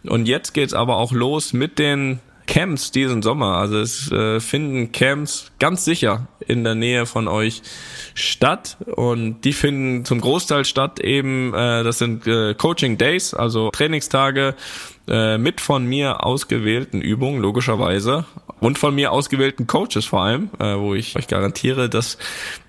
[0.04, 2.20] Und jetzt geht's aber auch los mit den
[2.50, 3.58] Camps diesen Sommer.
[3.58, 7.62] Also es äh, finden Camps ganz sicher in der Nähe von euch
[8.14, 13.70] statt und die finden zum Großteil statt eben, äh, das sind äh, Coaching Days, also
[13.70, 14.56] Trainingstage
[15.06, 18.24] äh, mit von mir ausgewählten Übungen, logischerweise,
[18.58, 22.18] und von mir ausgewählten Coaches vor allem, äh, wo ich euch garantiere, dass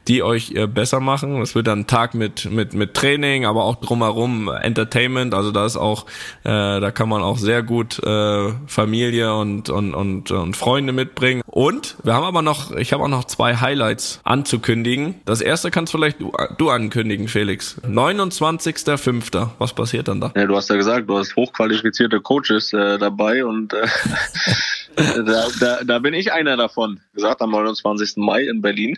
[0.08, 1.42] die euch äh, besser machen.
[1.42, 5.34] Es wird dann ein Tag mit mit mit Training, aber auch drumherum Entertainment.
[5.34, 6.06] Also da ist auch,
[6.44, 11.42] äh, da kann man auch sehr gut äh, Familie und und und und Freunde mitbringen.
[11.46, 15.16] Und wir haben aber noch, ich habe auch noch zwei Highlights anzukündigen.
[15.26, 17.80] Das erste kannst vielleicht du, du ankündigen, Felix.
[17.84, 19.50] 29.05.
[19.60, 20.32] Was passiert dann da?
[20.36, 23.88] Ja, du hast ja gesagt, du hast hochqualifizierte Coaches äh, dabei und äh,
[24.96, 27.00] da, da, da bin ich einer davon.
[27.14, 28.18] Gesagt am 29.
[28.18, 28.98] Mai in Berlin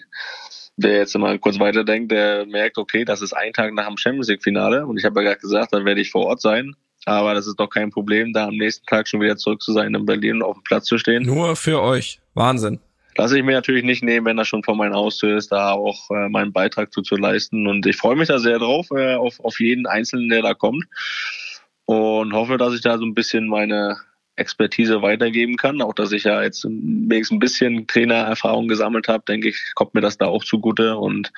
[0.77, 4.27] wer jetzt mal kurz weiterdenkt, der merkt, okay, das ist ein Tag nach dem Champions
[4.27, 6.75] League Finale und ich habe ja gerade gesagt, dann werde ich vor Ort sein.
[7.05, 9.93] Aber das ist doch kein Problem, da am nächsten Tag schon wieder zurück zu sein
[9.93, 11.23] in Berlin und auf dem Platz zu stehen.
[11.23, 12.19] Nur für euch.
[12.33, 12.79] Wahnsinn.
[13.15, 16.09] Lasse ich mir natürlich nicht nehmen, wenn das schon vor meinem Haustür ist, da auch
[16.09, 17.67] äh, meinen Beitrag zu, zu leisten.
[17.67, 20.85] Und ich freue mich da sehr drauf, äh, auf, auf jeden Einzelnen, der da kommt.
[21.85, 23.97] Und hoffe, dass ich da so ein bisschen meine
[24.35, 25.81] Expertise weitergeben kann.
[25.81, 30.01] Auch dass ich ja jetzt wenigstens ein bisschen Trainererfahrung gesammelt habe, denke ich, kommt mir
[30.01, 30.97] das da auch zugute.
[30.97, 31.31] Und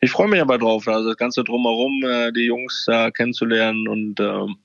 [0.00, 4.20] ich freue mich aber drauf, also das Ganze drumherum, äh, die Jungs da kennenzulernen und
[4.20, 4.56] ähm,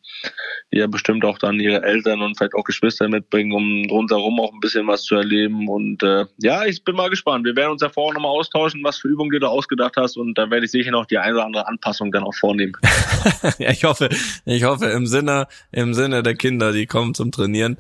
[0.72, 4.60] ja bestimmt auch dann ihre Eltern und vielleicht auch Geschwister mitbringen, um rundherum auch ein
[4.60, 5.68] bisschen was zu erleben.
[5.68, 7.46] Und äh, ja, ich bin mal gespannt.
[7.46, 10.18] Wir werden uns ja vorher nochmal austauschen, was für Übungen du da ausgedacht hast.
[10.18, 12.74] Und da werde ich sicher noch die eine oder andere Anpassung dann auch vornehmen.
[13.58, 14.10] ja, ich hoffe,
[14.46, 17.75] ich hoffe im Sinne, im Sinne der Kinder, die kommen zum Trainieren,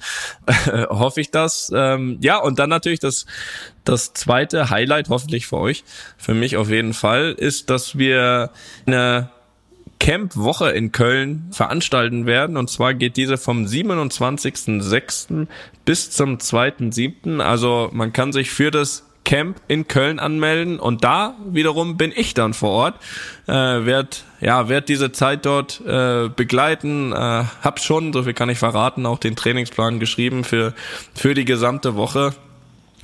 [0.89, 1.71] hoffe ich das.
[1.73, 3.25] Ähm, ja, und dann natürlich das,
[3.83, 5.83] das zweite Highlight, hoffentlich für euch,
[6.17, 8.51] für mich auf jeden Fall, ist, dass wir
[8.85, 9.29] eine
[9.99, 12.57] Camp-Woche in Köln veranstalten werden.
[12.57, 15.47] Und zwar geht diese vom 27.06.
[15.85, 17.39] bis zum 2.07.
[17.39, 22.33] Also man kann sich für das Camp in Köln anmelden und da wiederum bin ich
[22.33, 22.95] dann vor Ort,
[23.47, 28.49] äh, werd ja werd diese Zeit dort äh, begleiten, äh, hab schon, so viel kann
[28.49, 30.73] ich verraten, auch den Trainingsplan geschrieben für
[31.13, 32.33] für die gesamte Woche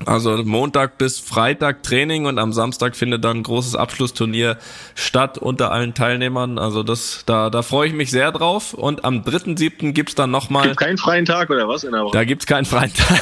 [0.06, 4.58] also Montag bis Freitag Training und am Samstag findet dann ein großes Abschlussturnier
[4.96, 6.58] statt unter allen Teilnehmern.
[6.58, 8.74] Also das, da, da freue ich mich sehr drauf.
[8.74, 9.92] Und am 3.7.
[9.92, 10.68] gibt's dann nochmal.
[10.68, 12.18] Gibt keinen freien Tag oder was in der Woche?
[12.18, 13.22] Da gibt's keinen freien Tag.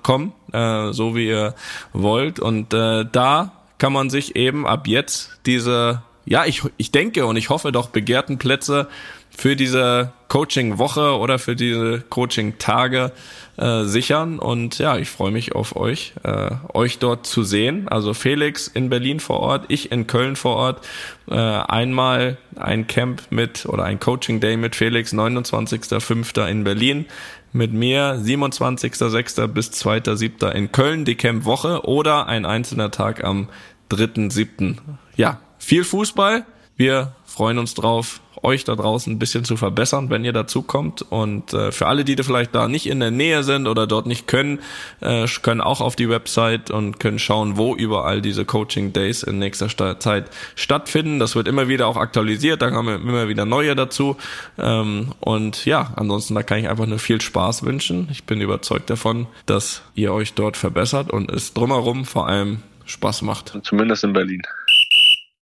[0.03, 1.55] .com, äh, so wie ihr
[1.93, 2.41] wollt.
[2.41, 7.37] Und äh, da kann man sich eben ab jetzt diese ja, ich, ich denke und
[7.37, 8.89] ich hoffe doch begehrten Plätze
[9.37, 13.13] für diese Coaching-Woche oder für diese Coaching-Tage
[13.57, 14.39] äh, sichern.
[14.39, 17.89] Und ja, ich freue mich auf euch, äh, euch dort zu sehen.
[17.89, 20.87] Also Felix in Berlin vor Ort, ich in Köln vor Ort.
[21.29, 26.47] Äh, einmal ein Camp mit oder ein Coaching-Day mit Felix, 29.05.
[26.49, 27.07] in Berlin.
[27.53, 29.47] Mit mir 27.06.
[29.49, 30.51] bis 2.07.
[30.51, 33.49] in Köln, die Camp-Woche oder ein einzelner Tag am
[33.91, 34.79] 3.07.
[35.17, 36.45] Ja, viel Fußball.
[36.77, 41.03] Wir freuen uns drauf, euch da draußen ein bisschen zu verbessern, wenn ihr dazu kommt.
[41.03, 44.07] Und äh, für alle, die da vielleicht da nicht in der Nähe sind oder dort
[44.07, 44.61] nicht können,
[45.01, 49.39] äh, können auch auf die Website und können schauen, wo überall diese Coaching Days in
[49.39, 51.19] nächster Zeit stattfinden.
[51.19, 54.17] Das wird immer wieder auch aktualisiert, da kommen immer wieder neue dazu.
[54.59, 58.09] Ähm, und ja, ansonsten da kann ich einfach nur viel Spaß wünschen.
[58.11, 63.23] Ich bin überzeugt davon, dass ihr euch dort verbessert und es drumherum vor allem Spaß
[63.23, 63.59] macht.
[63.63, 64.43] Zumindest in Berlin.